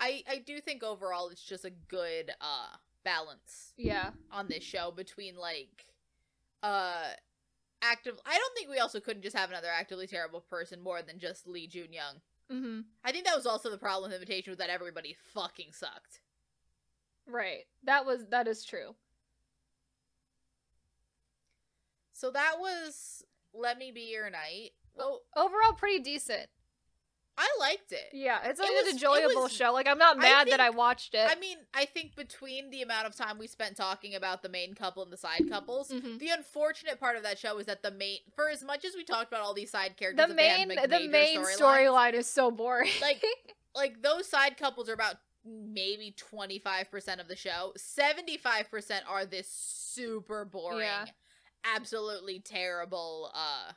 [0.00, 4.10] I I do think overall it's just a good uh balance Yeah.
[4.30, 5.86] on this show between like
[6.62, 7.08] uh
[7.82, 11.18] active I don't think we also couldn't just have another actively terrible person more than
[11.18, 12.20] just Lee Jun Young.
[12.50, 12.84] Mhm.
[13.04, 16.20] I think that was also the problem with Imitation was that everybody fucking sucked.
[17.28, 17.64] Right.
[17.84, 18.94] That was that is true.
[22.12, 23.22] So that was
[23.54, 24.70] Let Me Be Your Knight.
[24.96, 26.48] Well, Overall pretty decent.
[27.40, 28.08] I liked it.
[28.12, 29.72] Yeah, it's It was- an enjoyable was- show.
[29.72, 31.30] Like I'm not I mad that I watched it.
[31.30, 34.74] I mean, I think between the amount of time we spent talking about the main
[34.74, 36.18] couple and the side couples, Mhm.
[36.18, 39.04] the unfortunate part of that show is that the main, for as much as we
[39.04, 42.26] talked about all these side characters, the that they had, main the main storyline is
[42.28, 42.90] so boring.
[43.00, 43.24] like
[43.72, 45.14] like those side couples are about
[45.48, 51.04] maybe 25% of the show 75% are this super boring Yeah.
[51.64, 53.72] absolutely terrible uh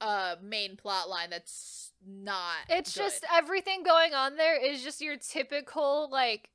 [0.00, 3.00] uh main plot line that's not it's good.
[3.02, 6.50] just everything going on there is just your typical like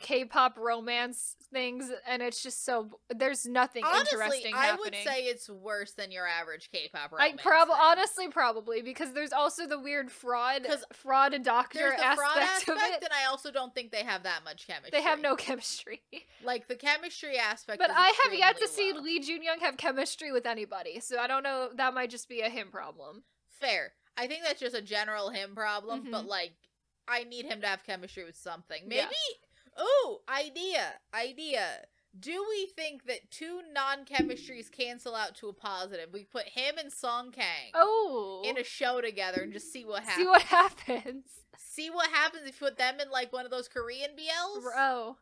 [0.00, 4.84] K-pop romance things, and it's just so there's nothing Honestly, interesting I happening.
[4.84, 7.40] would say it's worse than your average K-pop I romance.
[7.42, 7.82] probably thing.
[7.84, 12.38] honestly probably because there's also the weird fraud fraud and doctor there's the aspect, fraud
[12.42, 13.02] aspect, of it.
[13.04, 14.90] and I also don't think they have that much chemistry.
[14.92, 16.02] They have no chemistry.
[16.44, 17.78] like the chemistry aspect.
[17.80, 19.18] But I have yet to extremely see.
[19.18, 21.70] Lee Jun Young have chemistry with anybody, so I don't know.
[21.74, 23.24] That might just be a him problem.
[23.48, 23.92] Fair.
[24.16, 26.28] I think that's just a general him problem, but Mhm.
[26.28, 26.52] like
[27.08, 28.82] I need him to have chemistry with something.
[28.90, 29.08] Yeah.
[29.80, 30.94] Ooh, idea.
[31.14, 31.86] Idea.
[32.18, 36.08] Do we think that two non-chemistries cancel out to a positive?
[36.12, 40.02] We put him and Song Kang Oh, in a show together and just see what
[40.02, 40.16] happens.
[40.24, 41.24] see what happens,
[41.56, 44.62] See what happens if you put them in like one of those Korean BLs.
[44.62, 44.72] bro.
[44.76, 45.16] Oh.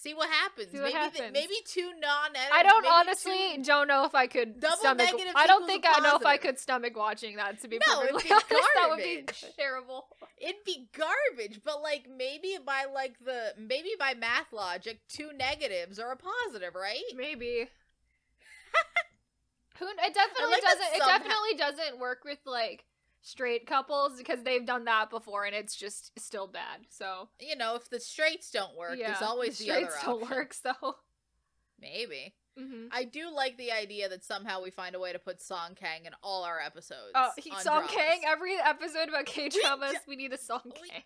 [0.00, 0.70] See what happens.
[0.70, 1.32] See what maybe th- happens.
[1.32, 5.06] maybe two non I don't honestly don't know if I could Double stomach.
[5.10, 7.60] negatives I don't think I know if I could stomach watching that.
[7.62, 9.24] To be No, perfectly honest, that would be
[9.56, 10.06] terrible.
[10.40, 15.98] It'd be garbage, but like maybe by like the maybe by math logic, two negatives
[15.98, 17.02] are a positive, right?
[17.16, 17.66] Maybe.
[19.80, 19.86] Who?
[19.88, 20.94] It definitely like doesn't.
[20.94, 22.84] It somehow- definitely doesn't work with like
[23.22, 26.80] straight couples because they've done that before and it's just still bad.
[26.88, 30.30] So You know, if the straights don't work, yeah, there's always the, straights other don't
[30.30, 30.54] work.
[30.54, 30.72] So.
[31.80, 32.34] Maybe.
[32.58, 35.76] hmm I do like the idea that somehow we find a way to put Song
[35.78, 37.12] Kang in all our episodes.
[37.14, 37.90] Oh, he, Song dramas.
[37.92, 38.20] Kang.
[38.26, 41.02] Every episode about K dramas, d- we need a Song we- Kang.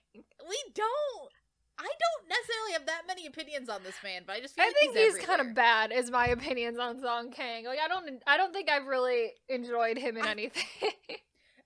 [0.48, 1.30] We don't.
[1.78, 4.68] I don't necessarily have that many opinions on this man, but I just feel I
[4.68, 7.64] like think he's, kind of bad, is my opinions on Song Kang.
[7.64, 10.62] Like I don't, I don't think I've really enjoyed him in I- anything.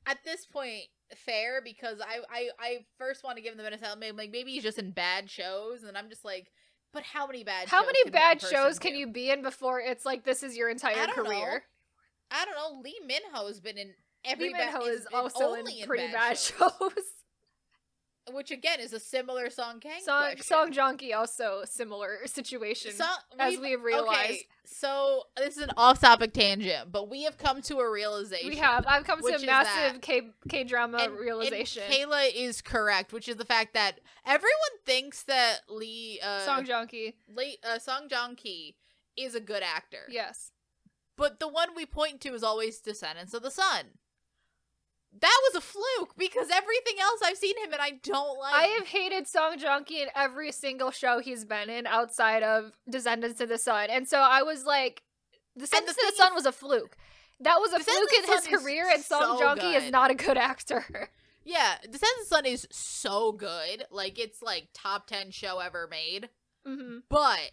[0.07, 0.85] at this point
[1.25, 4.31] fair because I I, I first want to give him the benefit of maybe like
[4.31, 6.49] maybe he's just in bad shows and I'm just like
[6.93, 8.99] but how many bad How shows many can bad shows can do?
[8.99, 11.25] you be in before it's like this is your entire I don't know.
[11.25, 11.65] career?
[12.31, 13.93] I don't know Lee Min-ho has been in
[14.25, 16.93] every Lee Min Ho bad, is also in pretty bad, bad shows, shows.
[18.33, 20.43] Which again is a similar Song Kang Song question.
[20.43, 23.09] Song Joong-ki also similar situation Song-
[23.39, 24.31] as we've- we've realized.
[24.31, 28.49] okay, so this is an off-topic tangent, but we have come to a realization.
[28.49, 28.85] We have.
[28.89, 31.85] I've come to a massive K K drama And- and realization.
[31.89, 34.53] Kayla is correct, which is the fact that everyone
[34.85, 37.14] thinks that Lee uh, Song Joong-ki.
[37.35, 38.77] Lee uh, Song Ki
[39.16, 40.03] is a good actor.
[40.11, 40.51] Yes.
[41.16, 43.99] But the one we point to is always Descendants of the Sun.
[45.21, 48.55] That was a fluke because everything else I've seen him and I don't like.
[48.55, 53.41] I have hated Song Joong-ki in every single show he's been in outside of Descendants
[53.41, 53.89] of the Sun.
[53.91, 55.03] And so I was like
[55.57, 56.97] Descendants of the Sun was a fluke.
[57.41, 60.37] That was a Descendants fluke in his career and Song so is not a good
[60.37, 60.85] actor.
[61.45, 63.85] yeah, Descendants of the Sun is so good.
[63.91, 66.29] Like it's like top 10 show ever made.
[66.67, 67.53] hmm But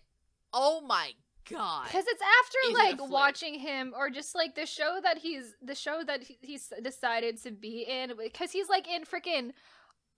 [0.51, 1.11] oh my
[1.49, 1.85] god.
[1.87, 5.75] Because it's after a like watching him, or just like the show that he's the
[5.75, 9.51] show that he, he's decided to be in, because he's like in freaking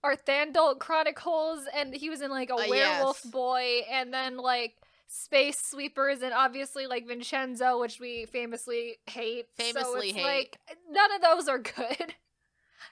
[0.04, 3.32] Arthdal Chronicles, and he was in like a Uh, Werewolf yes.
[3.32, 4.74] Boy, and then like
[5.08, 9.46] Space Sweepers, and obviously like Vincenzo, which we famously hate.
[9.58, 10.24] so Famously it's, hate.
[10.24, 10.58] Like
[10.90, 11.74] none of those are good.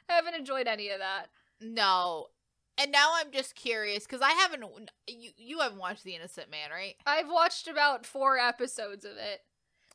[0.08, 1.26] I haven't enjoyed any of that.
[1.60, 2.26] No.
[2.76, 4.64] And now I'm just curious cuz I haven't
[5.06, 6.96] you you haven't watched The Innocent Man, right?
[7.06, 9.44] I've watched about four episodes of it.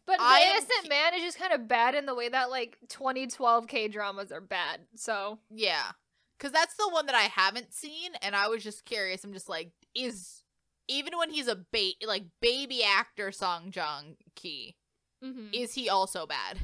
[0.05, 2.77] But The I Innocent Man is just kind of bad in the way that like
[2.87, 4.81] 2012 K dramas are bad.
[4.95, 5.91] So Yeah.
[6.39, 9.23] Cuz that's the one that I haven't seen and I was just curious.
[9.23, 10.43] I'm just like is
[10.87, 14.75] even when he's a ba- like baby actor Song Joong Ki,
[15.23, 15.53] mhm.
[15.53, 16.59] is he also bad?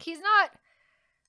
[0.00, 0.50] he's not.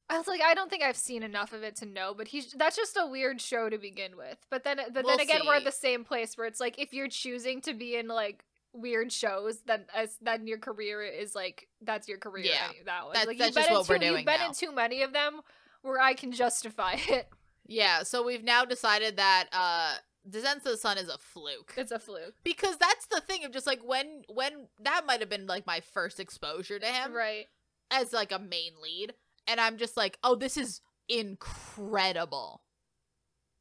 [0.10, 2.52] I was like, I don't think I've seen enough of it to know, but he's
[2.54, 4.38] that's just a weird show to begin with.
[4.50, 6.94] But then, but We'll then again, we're at the same place where it's like if
[6.94, 8.44] you're choosing to be in like
[8.74, 12.46] weird shows, then as then your career is like that's your career.
[12.46, 12.68] Yeah.
[12.86, 14.42] that was That's- like that's you've been just in what we're too, doing You've been
[14.48, 15.42] in too many of them
[15.82, 17.28] where I can justify it.
[17.66, 19.94] Yeah, so we've now decided that uh
[20.30, 21.74] Descent of the Sun is a fluke.
[21.76, 25.30] It's a fluke, because that's the thing of just like when when that might have
[25.30, 27.46] been like my first exposure to him right?
[27.92, 29.14] as like a main lead
[29.48, 32.62] and i'm just like oh this is incredible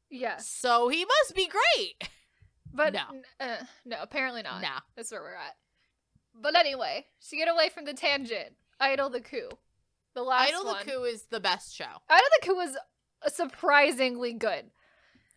[0.09, 0.47] Yes.
[0.47, 2.09] so he must be great
[2.71, 3.01] But No.
[3.39, 4.61] uh, no, apparently not.
[4.61, 5.55] nah That's where we're at.
[6.39, 9.49] But anyway, to get away from the tangent, Idol the Coup.
[10.15, 10.77] The last idol one.
[10.85, 12.77] the coup is the best show Idol the Coup was
[13.27, 14.71] surprisingly good.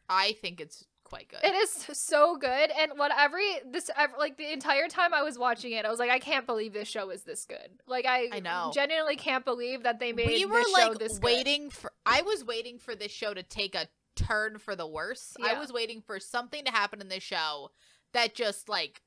[0.09, 4.37] i think it's quite good It is so good, and what every this ev- like
[4.37, 7.11] the entire time I was watching it, I was like, I can't believe this show
[7.11, 7.71] is this good.
[7.87, 8.71] Like I, I know.
[8.75, 11.23] genuinely can't believe that they made we were like this good.
[11.25, 13.87] waiting for i was waiting for this show to take a
[14.17, 17.71] turn for the worse i was waiting for something to happen in this show
[18.13, 19.03] that just like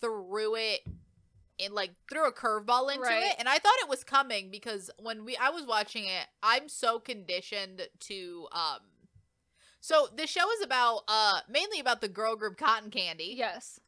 [0.00, 0.80] threw it
[1.58, 3.24] and like threw a curveball into Right.
[3.30, 6.68] it and i thought it was coming because when we i was watching it i'm
[6.68, 8.80] so conditioned to um
[9.86, 13.34] So the show is about uh mainly about the girl group Cotton Candy.
[13.36, 13.78] Yes.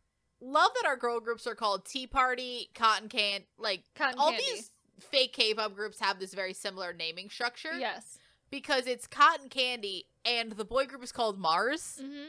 [0.40, 4.44] Love that our girl groups are called Tea Party, Cotton Can like Cotton all candy.
[4.54, 4.70] these
[5.00, 8.18] fake K-pop groups have this very similar naming structure Yes.
[8.48, 12.28] because it's Cotton Candy and the boy group is called Mars, Mm-hmm.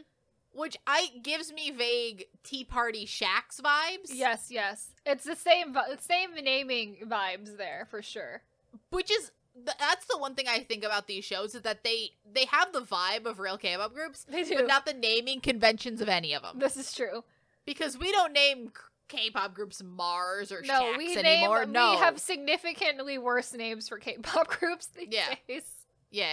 [0.54, 4.10] which I gives me vague Tea Party Shax vibes.
[4.12, 4.88] Yes, yes.
[5.06, 8.42] It's the same vi- same naming vibes there for sure.
[8.90, 9.32] which is
[9.66, 12.82] that's the one thing I think about these shows is that they they have the
[12.82, 14.55] vibe of real K-pop groups, They do.
[14.55, 16.60] but not the naming conventions of any of them.
[16.60, 17.24] this is true.
[17.66, 18.72] Because we don't name
[19.10, 21.62] K-pop groups Mars or No, Shax we anymore.
[21.66, 25.36] name no, we have significantly worse names for K-pop groups these Yeah.
[25.47, 25.64] days.
[26.12, 26.28] yeah.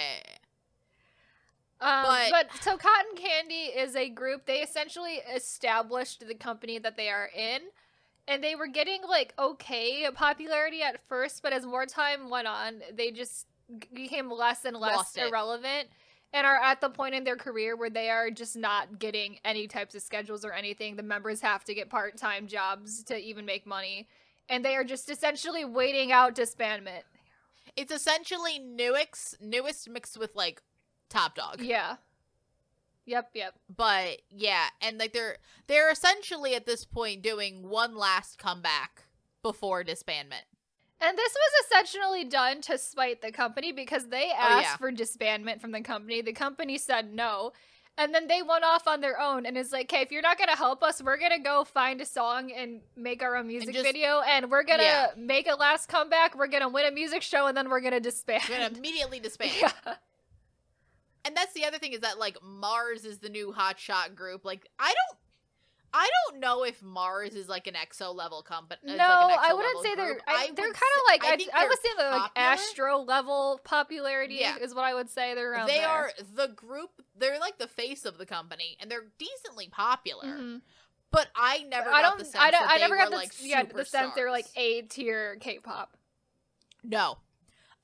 [1.81, 4.47] Um, But- but, so Cotton Candy is a group.
[4.47, 7.61] They essentially established the company that they are in,
[8.29, 12.83] and they were getting like okay popularity at first, but as more time went on,
[12.95, 13.47] they just
[13.93, 15.89] became less and less irrelevant,
[16.33, 19.67] and are at the point in their career where they are just not getting any
[19.67, 20.97] types of schedules or anything.
[20.97, 24.09] The members have to get part time jobs to even make money,
[24.49, 27.03] and they are just essentially waiting out disbandment.
[27.77, 30.63] It's essentially newest newest mixed with like
[31.09, 31.61] Top Dog.
[31.61, 31.97] Yeah.
[33.07, 33.31] Yep.
[33.35, 33.55] Yep.
[33.75, 35.39] But yeah, and like they're
[35.69, 39.05] they're essentially at this point doing one last comeback
[39.43, 40.45] before disbandment.
[41.01, 44.77] And this was essentially done to spite the company because they oh, asked Oh, yeah.
[44.77, 46.23] for disbandment from the company.
[46.23, 47.53] The company said no.
[47.99, 50.37] And then they went off on their own and it's like, okay, if you're not
[50.37, 53.47] going to help us, we're going to go find a song and make our own
[53.47, 55.07] music just- video and we're going to Yeah.
[55.17, 56.37] make a last comeback.
[56.37, 58.43] We're going to win a music show and then we're going to disband.
[58.51, 59.53] We're gonna immediately disband.
[59.61, 59.95] yeah.
[61.27, 64.45] And that's the other thing is that like Mars is the new hotshot group.
[64.45, 65.19] Like I don't
[65.93, 68.81] I don't know if Mars is like an EXO level company.
[68.85, 70.21] No, I wouldn't say they're.
[70.29, 72.31] I, they're kind of like I, think I would say they're like.
[72.37, 74.57] Astro level popularity Yeah.
[74.59, 75.35] is what I would say.
[75.35, 75.89] They're around they there.
[75.89, 76.91] are the group.
[77.19, 80.27] They're like the face of the company, and they're decently popular.
[80.27, 80.61] Mhm.
[81.11, 81.89] But I never.
[81.89, 82.19] I got don't.
[82.19, 82.67] the sense I don't.
[82.69, 84.47] that I never got the like yeah the sense they're like.
[84.55, 85.97] A tier K-pop.
[86.85, 87.19] No.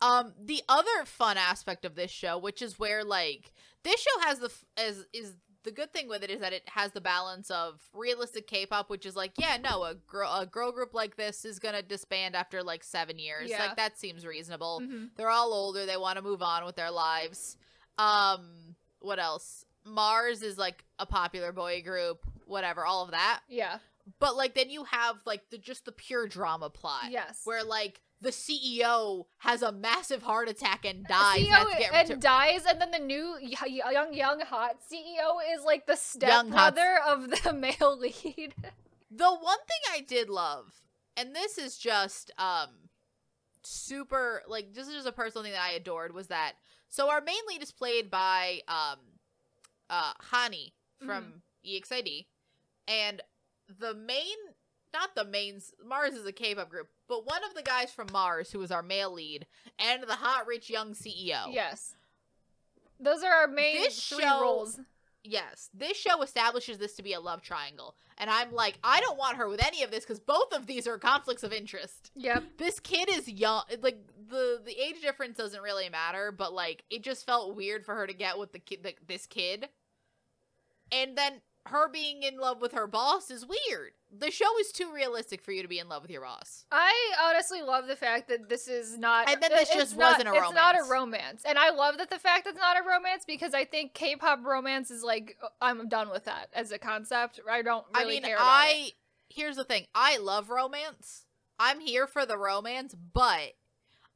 [0.03, 3.53] Um, the other fun aspect of this show, which is where like
[3.85, 5.35] this show has the f- as is
[5.65, 9.07] the good thing with it is that it has the balance of realistic K-pop, which
[9.07, 12.63] is like, yeah, no, a girl a girl group like this is gonna disband after
[12.65, 13.49] like seven years.
[13.49, 13.61] Yeah.
[13.67, 14.81] Like that seems reasonable.
[14.83, 15.11] Mhm.
[15.17, 15.87] They're all older.
[15.87, 17.57] They want to move on with their lives.
[17.97, 19.65] Um, what else?
[19.85, 22.25] Mars is like a popular boy group.
[22.47, 23.41] Whatever, all of that.
[23.49, 23.79] Yeah.
[24.19, 27.41] But like then you have like the just the pure drama plot Yes.
[27.45, 31.41] where like the CEO has a massive heart attack and dies.
[31.41, 35.39] CEO has to get and to- dies, and then the new young, young, hot CEO
[35.55, 35.97] is like the
[36.53, 36.75] hot-
[37.07, 38.55] of the male lead.
[39.11, 40.81] the one thing I did love,
[41.17, 42.69] and this is just um
[43.65, 46.55] super like this is just a personal thing that I adored was that
[46.89, 48.99] so our main lead is played by um
[49.91, 50.73] uh Hani
[51.05, 52.27] from EXID,
[52.87, 53.21] and
[53.81, 54.37] the main
[54.93, 58.51] not the mains Mars is a K-pop group, but one of the guys from Mars
[58.51, 59.47] who is our male lead
[59.79, 61.53] and the hot rich young CEO.
[61.53, 61.95] Yes.
[63.01, 64.81] Those are our main This three show- roles.
[65.25, 69.17] Yes, this show establishes this to be a love triangle, and I'm like, I don't
[69.17, 72.11] want her with any of this because both of these are conflicts of interest.
[72.17, 72.43] Yep.
[72.59, 77.03] This kid is young, like the the age difference doesn't really matter, but like it
[77.05, 79.69] just felt weird for her to get with the kid, the, this kid,
[80.91, 83.93] and then her being in love with her boss is weird.
[84.15, 86.67] The show is too realistic for you to be in love with your boss.
[86.71, 86.93] I
[87.23, 89.29] honestly love the fact that this is not.
[89.31, 90.47] And then this just not, wasn't a romance.
[90.49, 91.43] It's not a romance.
[91.47, 94.45] and I love that the fact that it's not a romance because I think K-pop
[94.45, 97.41] romance is like uh, I'm done with that as a concept.
[97.51, 98.93] I don't really I mean, care about I it.
[99.31, 99.87] here's the thing.
[99.95, 101.25] I love romance.
[101.59, 103.53] I'm here for the romance, but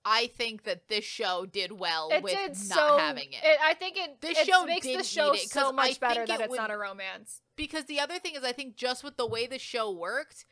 [0.05, 2.99] I think that this show did well It with did not so.
[2.99, 3.59] having it.
[3.65, 4.21] I think it.
[4.21, 6.77] This it show makes the show it, so much better that it's would- not a
[6.77, 7.41] romance.
[7.57, 10.45] Because the other thing is, I think just with the way the show worked,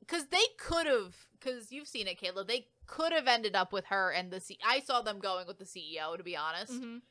[0.00, 3.86] because they could have, because you've seen it, Kayla, they could have ended up with
[3.86, 4.58] her and the C.
[4.64, 6.16] I saw them going with the CEO.
[6.16, 7.02] To be honest, Mhm.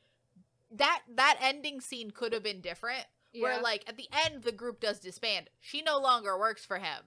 [0.70, 3.06] that that ending scene could have been different.
[3.42, 7.02] where like at the end the group does disband she no longer works for him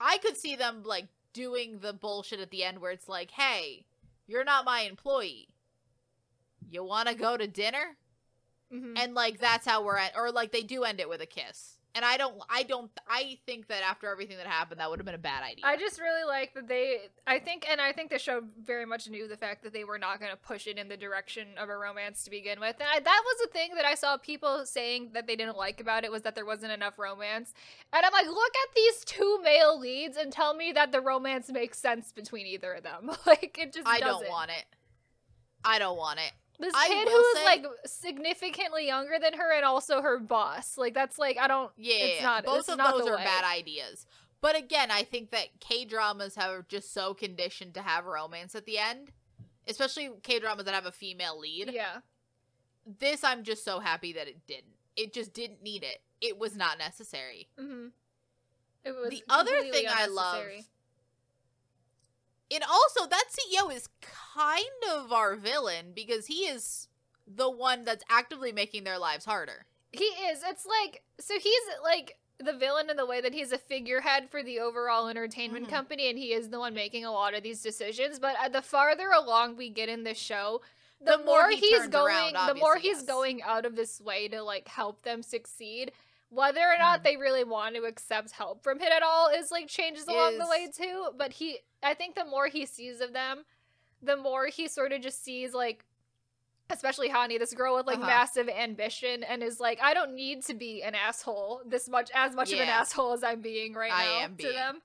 [0.00, 3.84] i could see them like doing the bullshit at the end where it's like hey
[4.26, 5.50] you're not my employee
[6.70, 7.98] you want to go to dinner
[8.72, 8.98] Mhm.
[8.98, 11.73] and like that's how we're at or like they do end it with a kiss
[11.94, 15.06] and i don't i don't i think that after everything that happened that would have
[15.06, 16.98] been a bad idea I just really like that they.
[17.26, 19.98] I think, and I think the show very much knew the fact that they were
[19.98, 22.76] not going to push it in the direction of a romance to begin with.
[22.78, 25.80] And I, that was the thing that I saw people saying that they didn't like
[25.80, 27.54] about it was that there wasn't enough romance.
[27.92, 31.50] And I'm like, look at these two male leads and tell me that the romance
[31.50, 33.10] makes sense between either of them.
[33.26, 34.22] like it just i doesn't.
[34.22, 34.64] don't want it
[35.64, 39.52] i don't want it This I kid who is say- like significantly younger than her
[39.52, 40.78] and also her boss.
[40.78, 41.72] Like that's like I don't.
[41.76, 43.24] Yeah, It's not- both it's of not those are way.
[43.24, 44.06] bad ideas.
[44.40, 48.66] But again, I think that K dramas have just so conditioned to have romance at
[48.66, 49.10] the end,
[49.66, 51.70] especially K dramas that have a female lead.
[51.72, 52.00] Yeah.
[52.86, 54.74] This, I'm just so happy that it didn't.
[54.96, 56.02] It just didn't need it.
[56.20, 57.48] It was not necessary.
[57.58, 57.86] Mm-hmm.
[58.84, 60.44] It was The other thing I love-.
[62.52, 64.64] And also, that CEO is kind
[64.94, 66.88] of our villain because he is
[67.26, 69.64] the one that's actively making their lives harder.
[69.92, 70.42] He is.
[70.46, 74.42] It's like so he's like the villain in the way that he's a figurehead for
[74.42, 75.70] the overall entertainment Mhm.
[75.70, 78.60] company and he is the one making a lot of these decisions, but uh, the
[78.60, 80.60] farther along we get in the show,
[81.00, 83.02] the, The more more, he he's going around, the more he's yes.
[83.04, 85.92] going out of this way to like help them succeed.
[86.30, 87.04] Whether or not Mhm.
[87.04, 90.46] they really want to accept help from him at all is like changes along the
[90.48, 91.10] way too.
[91.16, 93.44] But he, I think, the more he sees of them,
[94.02, 95.84] the more he sort of just sees like
[96.70, 98.06] especially Hani, this girl with like Uh-huh.
[98.06, 102.34] massive ambition, and is like, I don't need to be an asshole this much, as
[102.34, 104.54] much of an asshole as I'm being right I now to being.
[104.54, 104.80] them.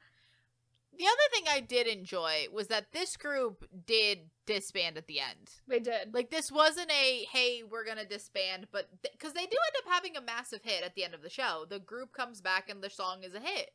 [1.00, 5.50] The other thing I did enjoy was that this group did disband at the end.
[5.66, 6.14] They did.
[6.14, 10.18] Like this wasn't a hey we're gonna disband, but because they do end up having
[10.18, 12.90] a massive hit at the end of the show, the group comes back and the
[12.90, 13.72] song is a hit,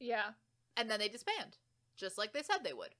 [0.00, 0.30] yeah,
[0.78, 1.58] and then they disband,
[1.94, 2.94] just like they said they would.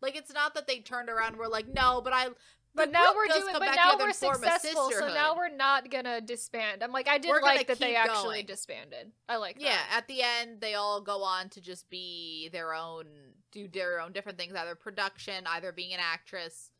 [0.00, 2.28] Like it's not that they turned around and were like no, but I.
[2.74, 3.52] but now we're doing.
[3.52, 6.82] But now we're and form a successful, so now we're not gonna disband.
[6.82, 8.46] I'm like, I did We're like that they actually going.
[8.46, 9.12] disbanded.
[9.28, 9.98] I like Yeah, that.
[9.98, 13.06] at the end they all go on to just be their own,
[13.52, 16.70] do their own different things, either production, either being an actress,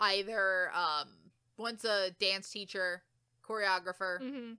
[0.00, 1.08] either um
[1.56, 3.02] once a dance teacher,
[3.46, 4.18] choreographer.
[4.18, 4.52] hmm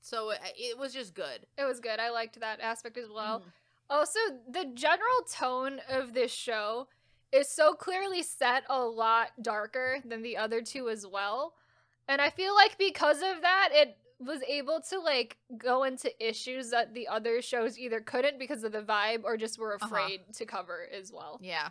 [0.00, 1.46] So it, it was just good.
[1.58, 1.98] It was good.
[2.00, 3.40] I liked that aspect as well.
[3.40, 3.44] Mhm.
[3.88, 4.18] Also,
[4.48, 6.88] the general tone of this show
[7.32, 11.54] is so clearly set a lot darker than the other two as well.
[12.08, 16.70] And I feel like because of that, it was able to like go into issues
[16.70, 19.86] that the other shows either couldn't because of the vibe or just were Uh-huh.
[19.86, 21.38] afraid to cover as well.
[21.42, 21.70] Yeah.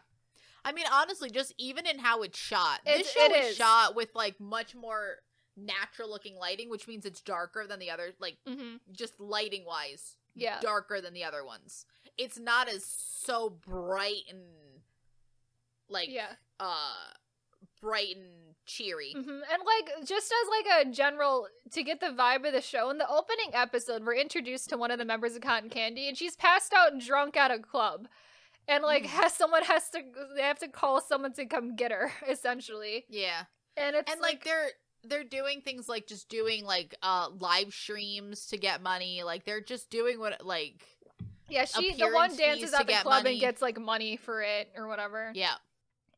[0.64, 3.56] I mean, honestly, just even in how it's shot, It's- this show is.
[3.56, 5.20] shot with like much more
[5.56, 8.78] natural looking lighting, which means it's darker than the other, like Mm-hmm.
[8.91, 10.60] just lighting wise, Yeah.
[10.60, 11.86] darker than the other ones.
[12.18, 14.43] It's not as so bright and
[15.90, 16.34] like Yeah.
[16.60, 16.94] uh
[17.82, 19.12] bright and cheery.
[19.14, 22.90] hmm And like just as like a general to get the vibe of the show,
[22.90, 26.18] in the opening episode, we're introduced to one of the members of Cotton Candy, and
[26.18, 28.08] she's passed out and drunk at a club,
[28.68, 29.08] and like Mhm.
[29.08, 30.02] has someone has to
[30.36, 33.44] they have to call someone to come get her essentially, Yeah.
[33.78, 34.70] and it's and like, they're
[35.08, 39.22] they're doing things like just doing like uh live streams to get money.
[39.22, 40.84] Like they're just doing what like
[41.48, 43.32] yeah, she the one dances at the club money.
[43.34, 45.32] and gets like money for it or whatever.
[45.36, 45.54] yeah.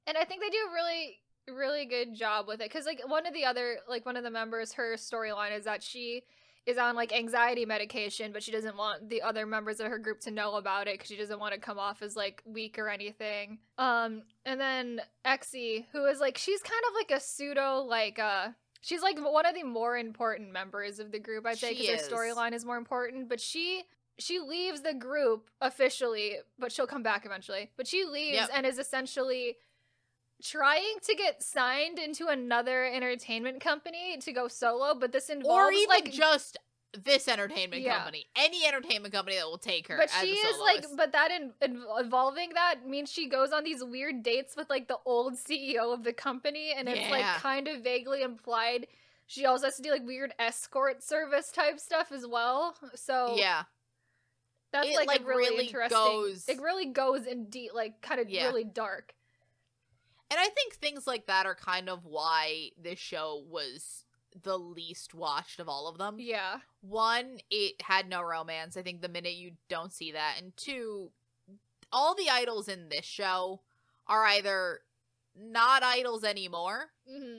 [0.07, 3.25] And I think they do a really really good job with it because like one
[3.25, 6.21] of the other like one of the members her storyline is that she
[6.65, 10.19] is on like anxiety medication but she doesn't want the other members of her group
[10.19, 12.89] to know about it because she doesn't want to come off as like weak or
[12.89, 18.19] anything um and then Exy who is like she's kind of like a pseudo like
[18.19, 18.49] uh
[18.81, 22.13] she's like one of the more important members of the group i'd say because her
[22.13, 23.83] storyline is more important but she
[24.19, 28.49] she leaves the group officially but she'll come back eventually but she leaves Yep.
[28.53, 29.55] and is essentially
[30.43, 35.71] trying to get signed into another entertainment company to go solo, but this involves or
[35.71, 36.57] even like just
[36.93, 37.97] this entertainment Yeah.
[37.97, 39.97] company, any entertainment company that will take her.
[39.97, 43.83] but she is like but that in, in- involving that means she goes on these
[43.83, 47.83] weird dates with like the old CEO of the company and it's like kind of
[47.83, 48.88] vaguely implied
[49.29, 52.75] she also has to do like weird escort service type stuff as well.
[52.95, 53.63] So yeah,
[54.71, 58.21] that's It, like, like, really, really interesting goes- it really goes in deep like kind
[58.21, 58.45] of Yeah.
[58.45, 59.13] really dark.
[60.30, 64.05] And I think things like that are kind of why this show was
[64.43, 66.17] the least watched of all of them.
[66.19, 66.57] Yeah.
[66.82, 68.75] One, it had no romance.
[68.78, 71.11] I think the minute you don't see that, and two,
[71.91, 73.61] all the idols in this show
[74.05, 74.82] are either
[75.39, 77.38] not idols anymore hmm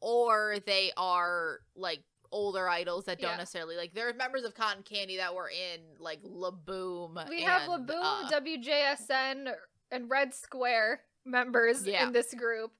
[0.00, 3.36] or they are like older idols that don't Yeah.
[3.36, 7.68] necessarily like there are members of cotton candy that were in like Laboum We have
[7.70, 9.54] and, Laboum, uh, WJSN,
[9.90, 12.06] and Red Square members Yeah.
[12.06, 12.72] in this group,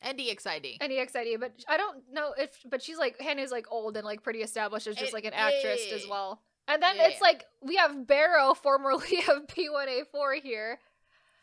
[0.00, 1.40] and EXID and EXID.
[1.40, 4.86] But I don't know if, but she's like Hannah's like old and like pretty established
[4.86, 5.94] as just It- like an actress yeah.
[5.94, 6.42] as well.
[6.68, 7.08] And then Yeah.
[7.08, 10.78] it's like we have Baro, formerly of B1A4 here,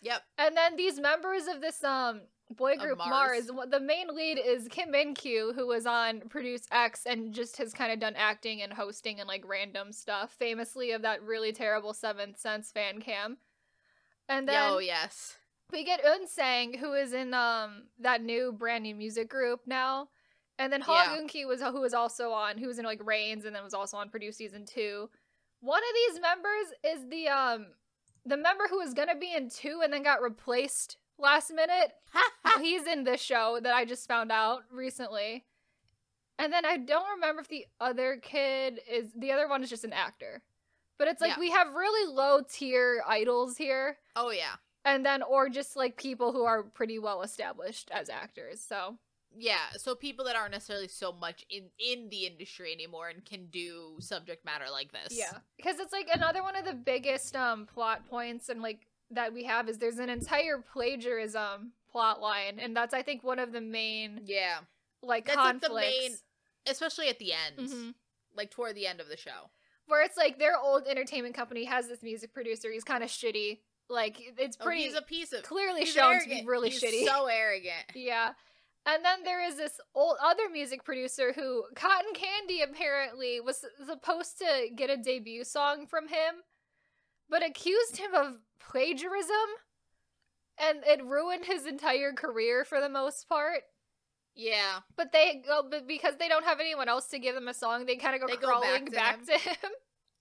[0.02, 3.50] yep and then these members of this um boy group Mars.
[3.52, 3.70] Mars.
[3.72, 7.74] The main lead is Kim Min Kyu, who was on Produce X and just has
[7.74, 11.92] kind of done acting and hosting and like random stuff, famously of that really terrible
[11.94, 13.40] Seventh Sense fan cam.
[14.30, 15.38] And then oh yes
[15.72, 20.10] we get Unsang, who is in um that new brand new music group now.
[20.58, 21.22] And then Ha Yeah.
[21.22, 23.98] Eunki was who was also on who was in like RAINZ and then was also
[23.98, 25.10] on Produce season two.
[25.60, 27.68] One of these members is the um
[28.26, 31.94] the member who was gonna be in two and then got replaced last minute.
[32.62, 35.46] He's in this show that I just found out recently.
[36.38, 39.84] And then I don't remember if the other kid is the other one is just
[39.86, 40.42] an actor.
[40.98, 41.40] But it's like Yeah.
[41.40, 44.56] we have really low tier idols here oh yeah.
[44.86, 48.62] And then or just like people who are pretty well established as actors.
[48.62, 48.98] So
[49.38, 53.48] Yeah, so people that aren't necessarily so much in in the industry anymore and can
[53.48, 55.18] do subject matter like this.
[55.18, 59.34] yeah, because it's like another one of the biggest um plot points and like that
[59.34, 63.52] we have is there's an entire plagiarism plot line, and that's I think one of
[63.52, 64.60] the main Yeah.
[65.02, 65.96] like That's like conflicts.
[65.98, 66.18] the main
[66.68, 67.70] especially at the end.
[67.70, 67.94] Mhm.
[68.36, 69.50] Like toward the end of the show.
[69.88, 72.72] where it's like their old entertainment company has this music producer.
[72.72, 73.60] He's kind of shitty.
[73.90, 76.32] Like it's Oh, pretty he's a piece of clearly he's shown arrogant.
[76.40, 77.06] to be really He's shitty.
[77.06, 77.86] So arrogant.
[77.96, 78.32] Yeah.
[78.88, 84.38] And then there is this old other music producer who Cotton Candy apparently was supposed
[84.38, 86.36] to get a debut song from him,
[87.28, 89.36] but accused him of plagiarism
[90.60, 93.64] and it ruined his entire career for the most part.
[94.36, 94.80] Yeah.
[94.96, 97.86] But they go but because they don't have anyone else to give them a song,
[97.86, 99.72] they kind of go They go crawling back back, to to him.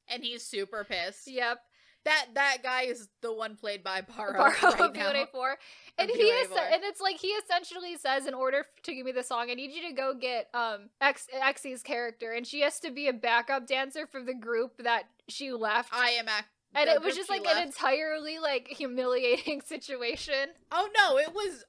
[0.08, 1.28] And he's super pissed.
[1.30, 1.58] yep.
[2.04, 5.12] That that guy is the one played by Baro, Baro right of now.
[5.12, 5.54] B1A4.
[5.96, 9.22] And he is, and it's like he essentially says, in order to give me the
[9.22, 12.90] song, I need you to go get um X Xie's character, and she has to
[12.90, 15.94] be a backup dancer for the group that she left.
[15.94, 16.44] I am ac-
[16.74, 20.48] and it was just like an entirely like humiliating situation.
[20.72, 21.64] Oh no, it was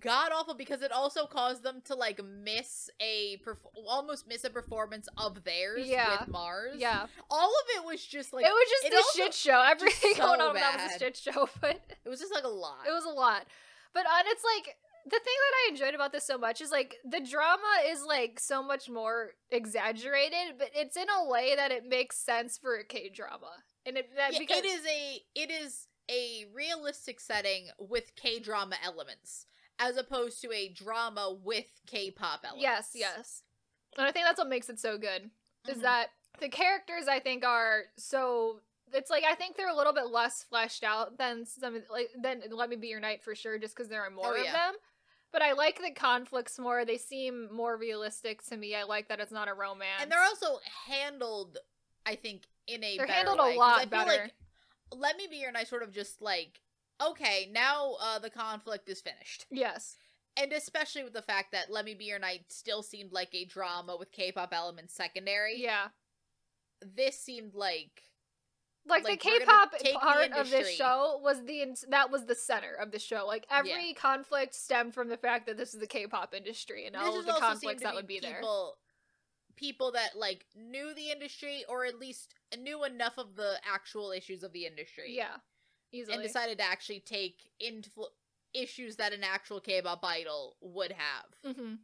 [0.00, 4.50] god awful because it also caused them to like miss a perf- almost miss a
[4.50, 6.20] performance of theirs Yeah.
[6.20, 6.76] with Mars.
[6.78, 9.62] Yeah, All of it was just like it was just it a shit show.
[9.62, 12.44] Everything so going on with that was a shit show, but it was just like
[12.44, 12.80] a lot.
[12.86, 13.46] it was a lot.
[13.94, 14.76] But uh, it's like
[15.06, 18.38] the thing that I enjoyed about this so much is like the drama is like
[18.38, 22.84] so much more exaggerated, but it's in a way that it makes sense for a
[22.84, 23.50] K drama,
[23.86, 28.38] and it that Yeah, because it is a it is a realistic setting with K
[28.38, 29.46] drama elements
[29.78, 32.62] as opposed to a drama with K pop elements.
[32.62, 33.42] yes, yes,
[33.96, 35.30] and I think that's what makes it so good
[35.68, 35.82] is Mhm.
[35.82, 36.10] that
[36.40, 38.60] the characters I think are so.
[38.92, 42.10] It's like I think they're a little bit less fleshed out than some of- like
[42.16, 44.44] than Let Me Be Your Knight for sure, just because there are more Oh, of
[44.44, 44.52] yeah.
[44.52, 44.76] them.
[45.30, 46.86] But I like the conflicts more.
[46.86, 48.74] They seem more realistic to me.
[48.74, 50.00] I like that it's not a romance.
[50.00, 51.58] and they're also handled,
[52.06, 54.10] I think, in a They're handled a lot better.
[54.22, 54.34] Like,
[54.90, 55.68] Let Me Be Your Knight.
[55.68, 56.62] Sort of just like
[57.02, 59.96] okay, now uh, the conflict is finished, yes.
[60.36, 63.44] and especially with the fact that Let Me Be Your Knight still seemed like a
[63.44, 65.60] drama with K-pop elements secondary.
[65.60, 65.88] Yeah.
[66.80, 68.02] this seemed like
[68.88, 72.74] like, Like, the K-pop the part of this show was the that was the center
[72.74, 73.26] of the show.
[73.26, 77.02] Like every conflict stemmed from the fact that this is the K-pop industry and This
[77.02, 78.36] all of the conflicts that would be there.
[78.36, 78.76] people,
[79.56, 84.42] People that like knew the industry or at least knew enough of the actual issues
[84.42, 85.14] of the industry.
[85.14, 85.36] Yeah,
[85.92, 86.14] easily.
[86.14, 88.06] and decided to actually take influ-
[88.54, 91.74] issues that an actual K-pop idol would have, hmm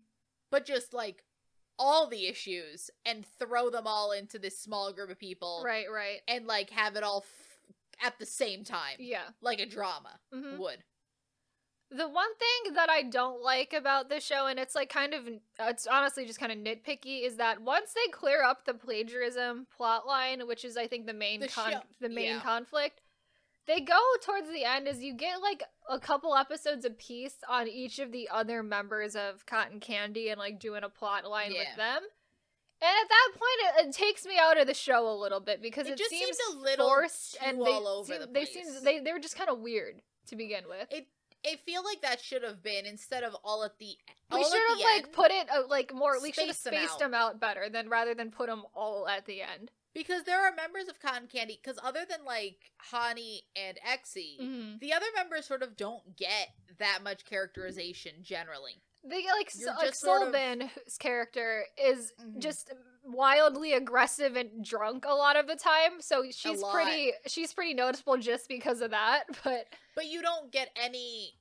[0.51, 1.25] but just like
[1.79, 6.21] all the issues and throw them all into this small group of people, Right, right.
[6.29, 9.25] And like have it all f- at the same time, Yeah.
[9.41, 10.85] like a drama hmm would.
[11.91, 15.29] The one thing that I don't like about this show, and it's like kind of,
[15.61, 20.07] it's honestly just kind of nitpicky, is that once they clear up the plagiarism plot
[20.07, 22.41] line, which is I think the main The con- show- the main yeah.
[22.41, 23.01] conflict,
[23.67, 27.69] they go towards the end as you get like a couple episodes a piece on
[27.69, 31.61] each of the other members of Cotton Candy and like doing a plot line Yeah.
[31.61, 32.03] with them.
[32.83, 35.63] And at that point, it, it takes me out of the show a little bit
[35.63, 38.27] because It it, just seems seemed a little forced and they all over seem, the
[38.27, 40.89] they seem—they—they were just kind of weird to begin with.
[40.91, 41.07] It
[41.47, 43.97] I feel like that should have been instead of all at the
[44.33, 46.21] We should have like end, put it uh, like more.
[46.21, 46.99] We should have Space them spaced out.
[46.99, 49.71] them out better than rather than put them all at the end.
[49.95, 54.79] Because there are members of Cotton Candy because other than like Hani and Exy, Mm-hmm.
[54.81, 56.49] the other members sort of don't get
[56.79, 58.83] that much characterization generally.
[59.07, 62.39] They like so, like just of- Solbin's character is Mhm.
[62.39, 62.73] just
[63.05, 68.17] wildly aggressive and drunk a lot of the time, so she's pretty she's pretty noticeable
[68.17, 69.25] just because of that.
[69.45, 71.35] But But you don't get any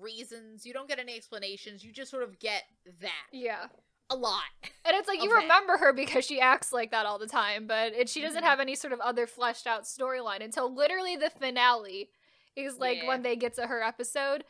[0.00, 2.64] reasons, you don't get any explanations, you just sort of get
[3.00, 3.66] that yeah,
[4.10, 4.42] a lot.
[4.84, 5.42] and it's like you that.
[5.42, 8.46] remember her because she acts like that all the time, but it, she doesn't Mhm.
[8.46, 12.08] have any sort of other fleshed out storyline until literally the finale
[12.56, 13.08] is like Yeah.
[13.08, 14.44] when they get to her episode.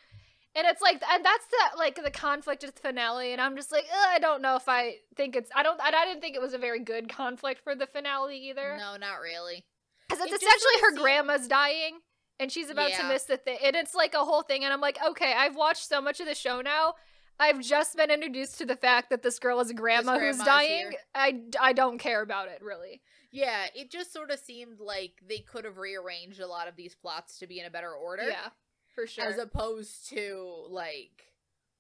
[0.55, 3.71] And it's like, and that's the like the conflict at the finale, and I'm just
[3.71, 6.41] like, I don't know if I think it's, I don't, I, I didn't think it
[6.41, 9.65] was a very good conflict for the finale either, No, not really.
[10.09, 12.01] because it's it essentially her of seemed- grandma's dying,
[12.41, 13.59] and she's about to miss the thing.
[13.63, 14.65] And it's like a whole thing.
[14.65, 16.95] And I'm like, okay, I've watched so much of the show now.
[17.41, 20.69] I've just been introduced to the fact that this girl is a grandma who's dying.
[20.91, 20.93] here.
[21.15, 23.01] I, I don't care about it, really.
[23.31, 26.95] Yeah, it just sort of seemed like they could have rearranged a lot of these
[26.95, 28.25] plots to be in a better order.
[28.29, 28.49] Yeah,
[28.95, 29.25] for sure.
[29.25, 31.25] As opposed to like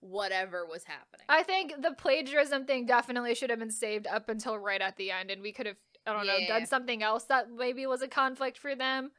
[0.00, 1.24] whatever was happening.
[1.28, 5.10] I think the plagiarism thing definitely should have been saved up until right at the
[5.10, 5.76] end, and we could have,
[6.06, 9.10] I don't know, done something else that maybe was a conflict for them.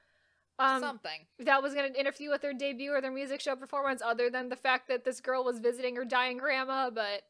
[0.59, 1.25] Um, Something.
[1.39, 4.49] that was going to interfere with their debut or their music show performance, other than
[4.49, 6.89] the fact that this girl was visiting her dying grandma.
[6.89, 7.21] But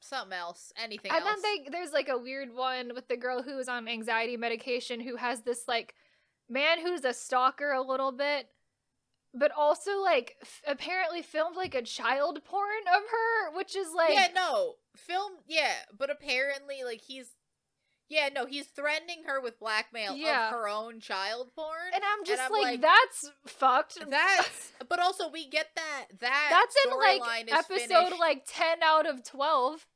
[0.00, 0.72] Something else.
[0.82, 1.42] Anything and else.
[1.42, 5.00] then they, there's like a weird one with the girl who is on anxiety medication
[5.00, 5.94] who has this like
[6.48, 8.46] man who's a stalker a little bit.
[9.32, 14.12] But also, like, f- apparently filmed like a child porn of her, which is like,
[14.12, 14.74] yeah, no.
[14.96, 17.30] Film yeah, but apparently like he's
[18.10, 20.48] yeah, no, he's threatening her with blackmail Yeah.
[20.48, 21.92] of her own child porn.
[21.94, 23.98] and I'm just I'm like, like, that's fucked.
[24.10, 28.20] That's but also we get that that That's in like episode finished.
[28.20, 29.86] like 10 out of 12.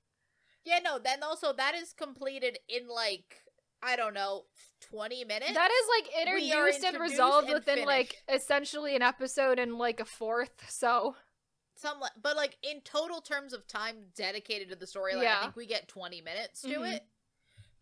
[0.64, 3.42] Yeah, no, then also that is completed in like
[3.82, 4.44] I don't know,
[4.90, 5.52] 20 minutes.
[5.52, 5.86] That is
[6.16, 10.52] like are introduced and resolved and within like essentially an episode and like a fourth.
[10.70, 11.16] So
[11.76, 15.38] some but like in total terms of time dedicated to the storyline, Yeah.
[15.38, 16.94] I think we get 20 minutes to Mhm.
[16.94, 17.02] it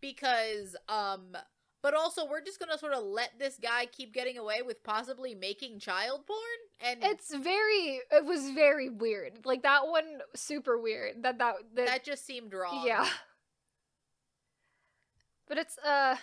[0.03, 1.35] because um
[1.81, 5.33] but also we're just to sort of let this guy keep getting away with possibly
[5.33, 6.39] making child porn
[6.83, 9.45] and it's very, it was very weird.
[9.45, 11.23] Like that one, super weird.
[11.23, 12.83] That that that, that just seemed wrong.
[12.85, 13.07] yeah.
[15.47, 16.15] But it's uh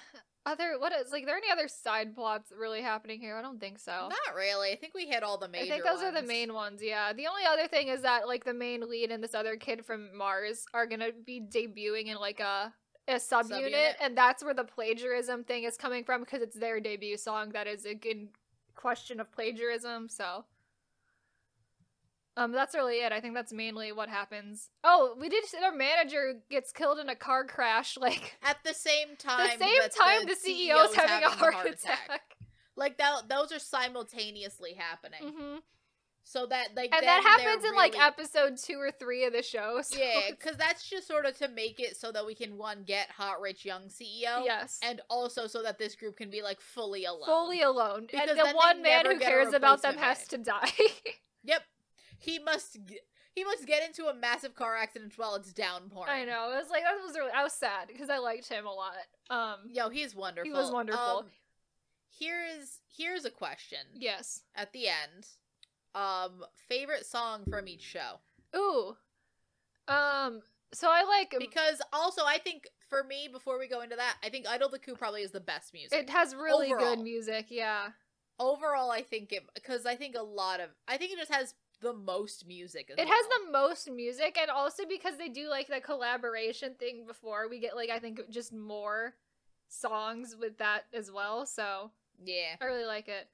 [0.47, 1.23] other what is like?
[1.23, 3.36] Are there any other side plots really happening here?
[3.36, 3.93] I don't think so.
[3.93, 4.73] Not really.
[4.73, 7.12] I think we hit all the major I think those are the main ones, yeah.
[7.12, 10.16] The only other thing is that like the main lead and this other kid from
[10.16, 12.73] Mars are gonna be debuting in like a
[13.09, 13.93] a subunit, Subunit.
[14.01, 17.66] and that's where the plagiarism thing is coming from because it's their debut song that
[17.66, 18.28] is a good
[18.77, 20.09] question of plagiarism.
[20.09, 20.44] So,
[22.36, 23.12] um, that's really it.
[23.12, 24.70] I think that's mainly what happens.
[24.85, 25.44] Oh, we did.
[25.62, 27.97] Our manager gets killed in a car crash.
[28.01, 29.59] Like At the same time.
[29.59, 32.36] the same time, the, is CEO's having, a the heart, attack.
[32.77, 35.35] Like that those are simultaneously happening.
[35.36, 35.56] hmm
[36.24, 39.80] So that like And that happens in like episode two or three of the show.
[39.90, 42.84] So Yeah, because that's just sort of to make it so that we can one
[42.84, 44.78] get hot rich young CEO, yes.
[44.82, 47.26] and also so that this group can be like fully alone.
[47.26, 48.06] fully alone.
[48.10, 50.70] Because and the one man who cares about them has to die.
[51.42, 51.62] Yep.
[52.18, 52.76] He must.
[52.84, 53.01] G-
[53.34, 56.10] he must get into a massive car accident while it's downpouring.
[56.10, 56.51] I know.
[56.52, 58.92] I was like that was really I was sad because I liked him a lot.
[59.30, 60.51] Um Yo, he's wonderful.
[60.51, 61.01] He was wonderful.
[61.01, 61.26] Um,
[62.10, 64.42] here's here's a question yes.
[64.55, 65.26] at the end.
[65.95, 68.21] Um, favorite song from each show
[68.55, 68.97] Ooh.
[69.89, 70.43] Um
[70.73, 74.29] so I like because also I think for me before we go into that I
[74.29, 75.99] think Idol the Coup probably is the best music.
[75.99, 76.97] it has really overall.
[76.97, 77.89] good music, yeah.
[78.39, 81.55] Overall, I think it because I think a lot of I think it just has
[81.81, 82.91] the most music.
[82.91, 83.07] It well.
[83.07, 87.59] has the most music and also because they do like the collaboration thing before we
[87.59, 89.15] get like I think just more
[89.69, 91.47] songs with that as well.
[91.47, 91.91] So
[92.23, 92.57] yeah.
[92.61, 93.29] I really like it.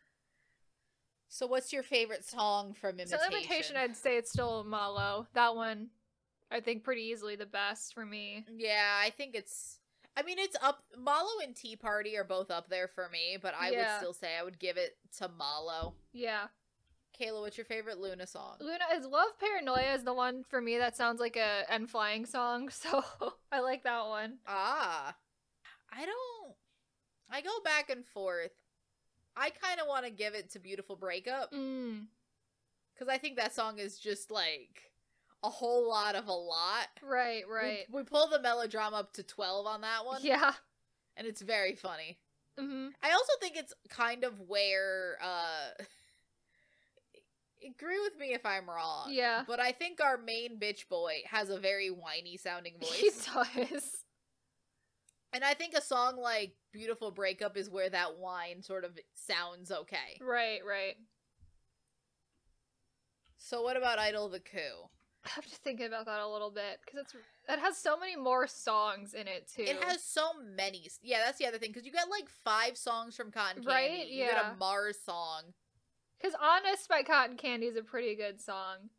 [1.28, 3.19] So what's your favorite song from Imitation?
[3.19, 5.27] So imitation I'd say it's still Malo.
[5.35, 5.89] That one
[6.51, 8.44] I think pretty easily the best for me.
[8.57, 9.78] Yeah, I think it's.
[10.16, 10.82] I mean, it's up.
[10.97, 14.36] Malo and Tea Party are both up there for me, but I would still say
[14.39, 15.94] I would give it to Malo.
[16.12, 16.47] Yeah.
[17.20, 18.57] Kayla, what's your favorite Luna song?
[18.61, 22.69] Luna is Love Paranoia is the one for me that sounds like a N.Flying song,
[22.70, 23.03] so
[23.51, 24.39] I like that one.
[24.47, 25.16] Ah,
[25.90, 26.55] I don't.
[27.31, 28.53] I go back and forth.
[29.36, 32.06] I kind of want to give it to Beautiful Breakup Mm,
[32.94, 34.90] because I think that song is just like
[35.42, 36.86] a whole lot of a lot.
[37.02, 37.84] right, right.
[37.92, 40.20] We, pull the melodrama up to 12 on that one.
[40.24, 40.52] Yeah.
[41.16, 42.18] And it's very funny.
[42.58, 45.82] hmm I also think it's kind of where uh
[47.66, 49.08] agree with me if I'm wrong.
[49.10, 49.44] Yeah.
[49.46, 52.92] But I think our main bitch boy has a very whiny sounding voice.
[52.98, 54.04] He does.
[55.32, 59.70] and I think a song like Beautiful Breakup is where that wine sort of sounds
[59.73, 60.19] okay.
[60.20, 60.97] Right, right.
[63.39, 64.90] So what about Idol the Coup?
[65.24, 67.15] I have to think about that a little bit because it's
[67.48, 69.62] it has so many more songs in it too.
[69.62, 70.86] It has so many.
[71.03, 73.69] Yeah, that's the other thing cuz you get like 5 songs from Cotton Candy.
[73.69, 75.55] Right, You get a Mars song.
[76.19, 78.90] because "Honest" by Cotton Candy is a pretty good song.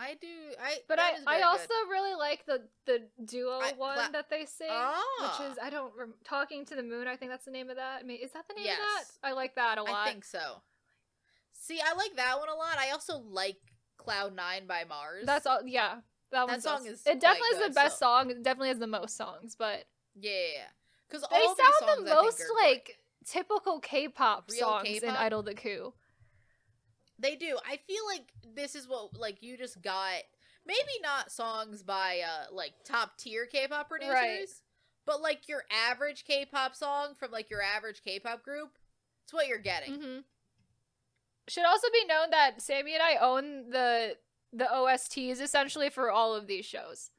[0.00, 0.28] I do
[0.62, 1.90] I But I I also good.
[1.90, 5.02] really like the the duo I- one cla- that they sing, Ah.
[5.40, 7.08] which is I don't rem- talking to the moon.
[7.08, 8.00] I think that's the name of that.
[8.00, 9.04] I mean, is that the name of that?
[9.24, 10.06] I like that a lot.
[10.06, 10.62] I think so.
[11.52, 12.78] See, I like that one a lot.
[12.78, 13.56] I also like
[13.96, 15.26] Cloud Nine by Mars.
[15.26, 15.60] That's all.
[15.66, 16.00] Yeah,
[16.30, 18.30] that, That song is It definitely is the best so- song.
[18.30, 19.84] It definitely has the most songs, but
[20.14, 20.68] yeah,
[21.08, 25.18] because they all these sound songs the most like typical K-pop Real songs in K-pop?
[25.20, 25.92] Idol the Coup.
[27.18, 27.58] They do.
[27.68, 30.22] I feel like this is what like you just got.
[30.66, 34.46] Maybe not songs by uh like top tier K-pop producers, Right.
[35.06, 38.78] but like your average K-pop song from like your average K-pop group.
[39.24, 39.94] It's what you're getting.
[39.94, 40.18] hmm
[41.48, 44.16] Should also be known that Sammy and I own the
[44.52, 47.10] the OSTs essentially for all of these shows.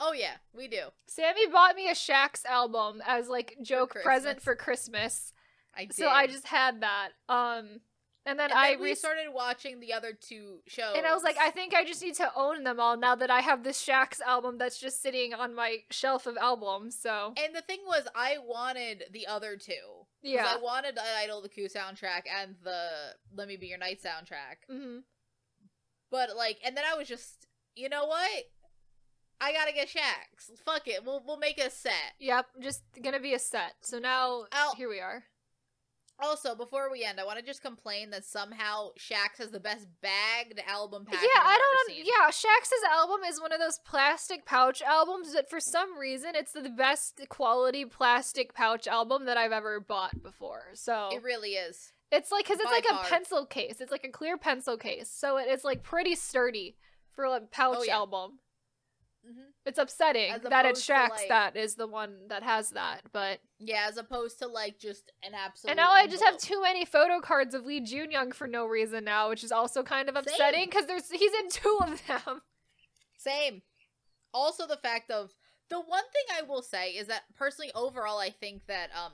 [0.00, 0.88] Oh yeah, we do.
[1.08, 5.32] Sammy bought me a Shax album as like joke present for Christmas.
[5.76, 5.94] I did.
[5.94, 7.10] So I just had that.
[7.28, 7.80] Um
[8.28, 11.14] and then and I then we re- started watching the other two shows, and I
[11.14, 13.64] was like, I think I just need to own them all now that I have
[13.64, 16.98] this Shax album that's just sitting on my shelf of albums.
[17.00, 20.06] So And the thing was, I wanted the other two.
[20.22, 20.46] yeah.
[20.46, 22.88] I wanted the Idol the Coup soundtrack and the
[23.34, 24.66] Let Me Be Your Knight soundtrack.
[24.70, 24.98] hmm
[26.10, 28.44] But like, and then I was just, you know what?
[29.40, 30.58] I gotta get Shax.
[30.64, 31.04] Fuck it.
[31.04, 31.92] We'll we'll make a set.
[32.18, 33.74] Yep, just gonna be a set.
[33.82, 34.74] So now Ow.
[34.76, 35.22] here we are.
[36.20, 39.86] Also, before we end, I want to just complain that somehow Shax has the best
[40.02, 41.28] bagged album package.
[41.34, 41.90] yeah, I I've don't.
[41.90, 42.04] ever seen.
[42.06, 46.52] yeah, Shax's album is one of those plastic pouch albums that, for some reason, it's
[46.52, 50.64] the best quality plastic pouch album that I've ever bought before.
[50.74, 51.92] So It really is.
[52.10, 53.00] it's like because it's by like far.
[53.04, 53.80] a pencil case.
[53.80, 56.76] It's like a clear pencil case, so it's like pretty sturdy
[57.12, 57.94] for a pouch Oh, yeah.
[57.96, 58.38] album.
[59.28, 63.40] Hmm It's upsetting that to, Shax like- that is the one that has that, but
[63.58, 65.70] Yeah, as opposed to like just an absolute.
[65.72, 69.04] and now I just have too many photo cards of Lee Junyoung for no reason
[69.04, 72.40] now, which is also kind of upsetting because there's he's in two of them.
[73.18, 73.62] Same.
[74.32, 75.30] Also, the fact of
[75.70, 79.12] the one thing I will say is that personally, overall, I think that um,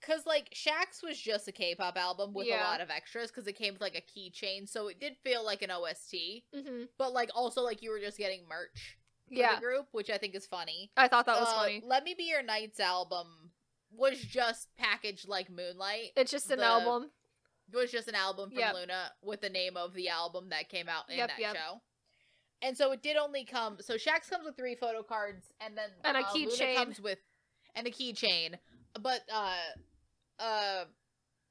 [0.00, 2.62] because like Shax was just a K-pop album with Yeah.
[2.62, 5.44] a lot of extras because it came with like a keychain, so it did feel
[5.44, 6.44] like an OST.
[6.54, 8.98] hmm But like also like you were just getting merch
[9.38, 10.90] Yeah, the group, which I think is funny.
[10.96, 11.82] I thought that was Uh, funny.
[11.84, 13.52] Let Me Be Your Knight's album
[13.90, 16.12] was just packaged like Moonlight.
[16.16, 17.10] It's just an the- album.
[17.72, 18.74] It was just an album from Yep.
[18.74, 21.56] Luna with the name of the album that came out in Yep, that yep.
[21.56, 21.80] show.
[22.60, 23.78] And so it did only come.
[23.80, 26.76] So Shax comes with three photo cards, and then And a uh, keychain.
[26.76, 27.18] comes with
[27.74, 28.58] and a keychain.
[29.00, 29.56] But uh,
[30.38, 30.84] uh,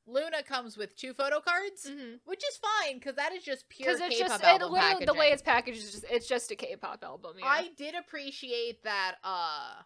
[0.07, 2.15] Luna comes with two photo cards, Mm-hmm.
[2.25, 5.27] which is fine because that is just pure it's K-pop just album literally the way
[5.29, 7.33] it's packaged is just it's just a K-pop album.
[7.39, 7.45] Yeah.
[7.45, 9.15] I did appreciate that.
[9.23, 9.81] uh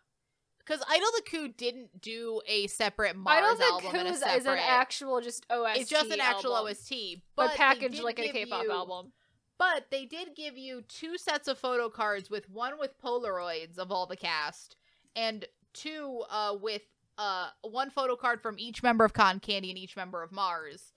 [0.60, 4.12] because Idol the Coup didn't do a separate Mars I don't think album and a
[4.12, 4.38] Who's separate.
[4.40, 5.80] is an actual just OST.
[5.82, 6.94] it's just an actual album, OST,
[7.36, 9.12] but, but, packaged like a K-pop you- album.
[9.60, 13.92] But they did give you two sets of photo cards with one with Polaroids of
[13.92, 14.76] all the cast
[15.16, 16.82] and two uh with
[17.18, 20.92] uh one photo card from each member of Cotton Candy and each member of Mars.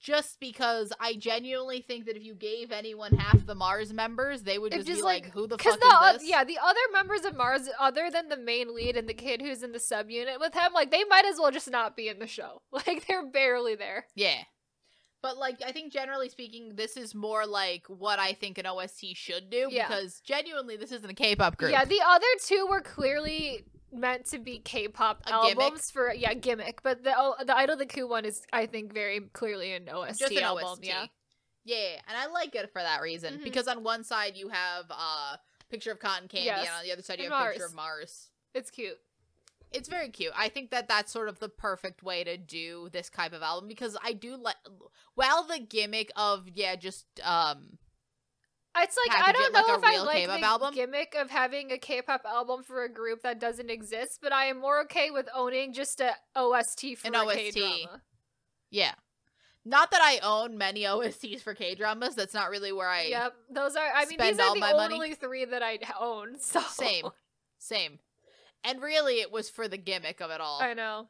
[0.00, 4.56] Just because I genuinely think that if you gave anyone half the Mars members, they
[4.58, 6.80] would just, just, be like- like, "Who the fuck the is this?" yeah, the other
[6.92, 10.38] members of Mars, other than the main lead and the kid who's in the subunit
[10.40, 12.62] with him, like they might as well just not be in the show.
[12.72, 14.06] Like they're barely there.
[14.14, 14.38] Yeah.
[15.20, 19.14] But like I think generally speaking, this is more like what I think an OST
[19.14, 19.88] should do Yeah.
[19.88, 21.72] because genuinely this isn't a K-pop group.
[21.72, 25.80] Yeah, the other two were clearly meant to be K-pop A albums gimmick?
[25.92, 29.20] for yeah gimmick, but the oh, the Idol the Coup one is I think very
[29.32, 30.64] clearly an OST just an album.
[30.64, 30.84] OST.
[30.84, 31.06] Yeah,
[31.64, 33.44] Yeah, and I like it for that reason Mhm.
[33.44, 35.36] because on one side you have a uh,
[35.68, 36.66] picture of cotton candy, Yes.
[36.66, 38.30] and on the other side you And have a picture of Mars.
[38.54, 38.98] it's cute.
[39.70, 40.32] It's very cute.
[40.36, 43.68] I think that that's sort of the perfect way to do this type of album
[43.68, 44.56] because I do like
[45.14, 47.78] while the gimmick of yeah just um
[48.78, 50.74] It's like I don't it know a if I like K-pop the album.
[50.74, 54.60] gimmick of having a K-pop album for a group that doesn't exist, but I am
[54.60, 57.36] more okay with owning just a OST for An a OST.
[57.54, 58.02] K-drama.
[58.70, 58.92] yeah.
[59.64, 62.14] Not that I own many OSTs for K dramas.
[62.16, 63.90] That's not really where I Yep, those are.
[63.94, 64.94] I mean, these are the my money.
[64.94, 66.36] only three that I own.
[66.40, 67.04] So same,
[67.58, 67.98] same.
[68.64, 70.60] And really, it was for the gimmick of it all.
[70.62, 71.08] I know.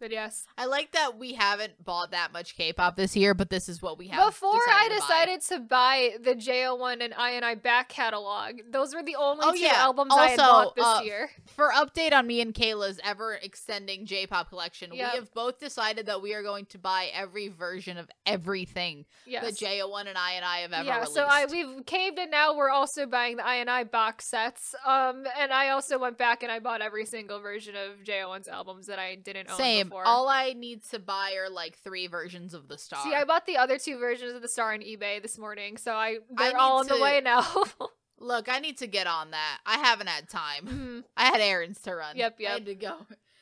[0.00, 3.68] But yes, I like that we haven't bought that much K-pop this year, but this
[3.68, 4.26] is what we have.
[4.28, 6.10] before I decided to buy.
[6.10, 9.72] to buy the JO1 and INI back catalog, those were the only Oh, two yeah.
[9.76, 11.30] albums I had bought this uh, year.
[11.56, 15.12] for update on me and Kayla's ever extending J-pop collection, Yep.
[15.12, 19.44] we have both decided that we are going to buy every version of everything Yes.
[19.44, 21.14] that JO1 and INI have ever yeah, released.
[21.14, 24.74] so I we've caved and now we're also buying the INI box sets.
[24.86, 28.86] Um, and I also went back and I bought every single version of JO1's albums
[28.86, 29.87] that I didn't own Same.
[29.92, 33.02] All I need to buy are like three versions of the star.
[33.04, 35.92] See, I bought the other two versions of the star on eBay this morning, so
[35.94, 37.44] I they're need all on the way now.
[38.20, 39.58] Look, I need to get on that.
[39.64, 40.66] I haven't had time.
[40.66, 41.04] Mhm.
[41.16, 42.16] I had errands to run.
[42.16, 42.50] Yep, yep.
[42.50, 42.96] I had to go.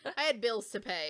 [0.16, 1.08] I had bills to pay.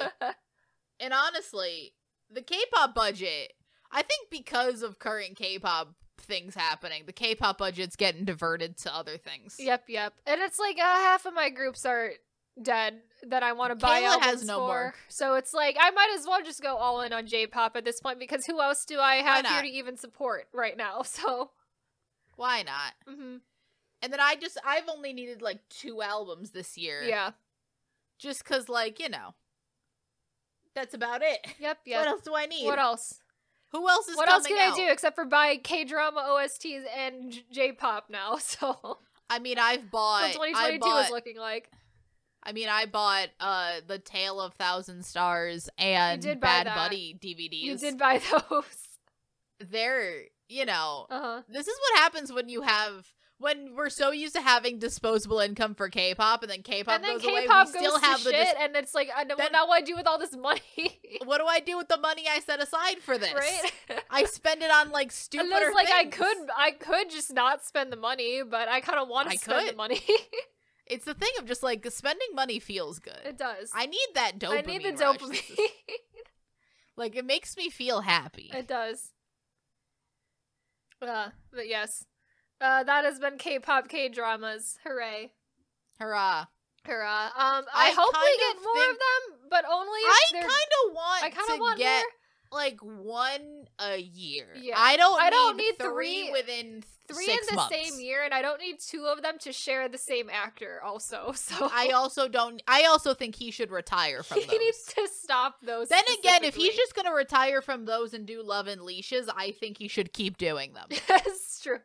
[1.01, 1.93] and honestly,
[2.31, 3.53] the K-pop budget,
[3.91, 9.17] I think because of current K-pop things happening, the K-pop budget's getting diverted to other
[9.19, 9.57] things.
[9.59, 10.15] Yep, yep.
[10.27, 12.13] And it's like uh, half of my groups are
[12.61, 14.67] dead that I want to buy Kayla has no for.
[14.67, 14.95] more.
[15.09, 18.01] So it's like I might as well just go all in on J-pop at this
[18.01, 21.03] point because who else do I have here to even support right now?
[21.05, 21.51] So,
[22.37, 22.93] Why not?
[23.09, 23.41] mhm.
[24.03, 27.03] And then I just I've only needed like two albums this year.
[27.03, 27.31] yeah,
[28.19, 29.35] Just cause like, you know.
[30.75, 31.47] That's about it.
[31.59, 32.67] yep, What else do I need?
[32.67, 33.21] What else?
[33.73, 34.75] Who else is What else can out?
[34.75, 38.37] I do except for buy K-drama OSTs and J- J-pop now?
[38.41, 40.23] So, I mean, I've bought.
[40.37, 41.05] what I 2022 bought.
[41.07, 41.71] is looking like.
[42.47, 46.77] I mean, I bought uh the Tale of Thousand Stars and Bad that.
[46.77, 47.61] Buddy DVDs.
[47.63, 48.21] You did buy
[48.51, 48.65] those.
[49.59, 51.43] They're, you know, Uh huh.
[51.49, 53.07] this is what happens when you have
[53.39, 57.19] when we're so used to having disposable income for K-pop, and then K-pop And then
[57.19, 57.43] goes away.
[57.43, 58.31] K-pop we goes still have the.
[58.31, 60.19] shit, dis- and it's like, I know, Then- now what do I do with all
[60.19, 60.63] this money?
[61.27, 63.35] what do I do with the money I set aside for this?
[63.35, 63.73] right?
[64.09, 65.51] I spend it on like stupid.
[65.75, 69.31] like I could, I could just not spend the money, but I kind of want
[69.31, 70.01] to spend the money.
[70.87, 73.19] It's the thing of just like spending money feels good.
[73.25, 73.71] it does.
[73.75, 74.59] I need that dopamine.
[74.59, 75.19] I need the rush.
[75.19, 75.51] dopamine.
[76.99, 78.51] Like it makes me feel happy.
[78.55, 79.13] it does.
[81.03, 82.07] Uh, but yes,
[82.61, 84.79] uh, that has been K-pop K-dramas.
[84.83, 85.33] Hooray!
[86.01, 86.47] Hurrah!
[86.87, 87.25] Hurrah!
[87.27, 90.95] Um, I, I hope we get more of them, but only if I kind of
[90.95, 92.05] want I kind of want get more.
[92.57, 94.47] Like one a year.
[94.61, 94.75] Yeah.
[94.77, 95.23] I don't.
[95.23, 97.73] I don't need, need three, three- within Three in the months.
[97.73, 100.81] same year, and I don't need two of them to share the same actor.
[100.85, 102.61] Also, so I also don't.
[102.67, 104.59] I also think he should retire from he those.
[104.59, 105.89] needs to stop those.
[105.89, 109.53] then again, if he's just gonna retire from those and do Love and Leashes, I
[109.53, 110.89] think he should keep doing them.
[111.09, 111.79] That's true.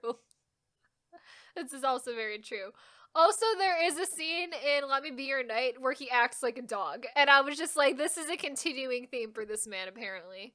[1.56, 2.72] This is also very true.
[3.14, 6.58] Also, there is a scene in Let Me Be Your Knight where he acts like
[6.58, 7.06] a dog.
[7.16, 10.54] And I was just like, this is a continuing theme for this man, apparently.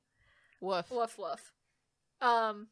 [0.66, 0.90] Woof.
[0.90, 1.52] Woof woof.
[2.20, 2.68] Um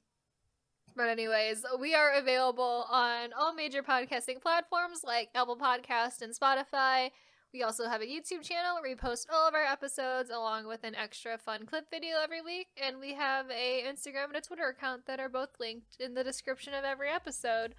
[0.97, 7.11] but anyways, we are available on all major podcasting platforms like Apple Podcast and Spotify.
[7.53, 10.83] We also have a YouTube channel where we post all of our episodes along with
[10.83, 14.69] an extra fun clip video every week, and we have a Instagram and a Twitter
[14.69, 17.77] account that are both linked in the description of every episode.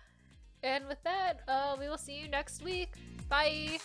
[0.63, 2.93] And with that, uh, we will see you next week.
[3.29, 3.79] Bye.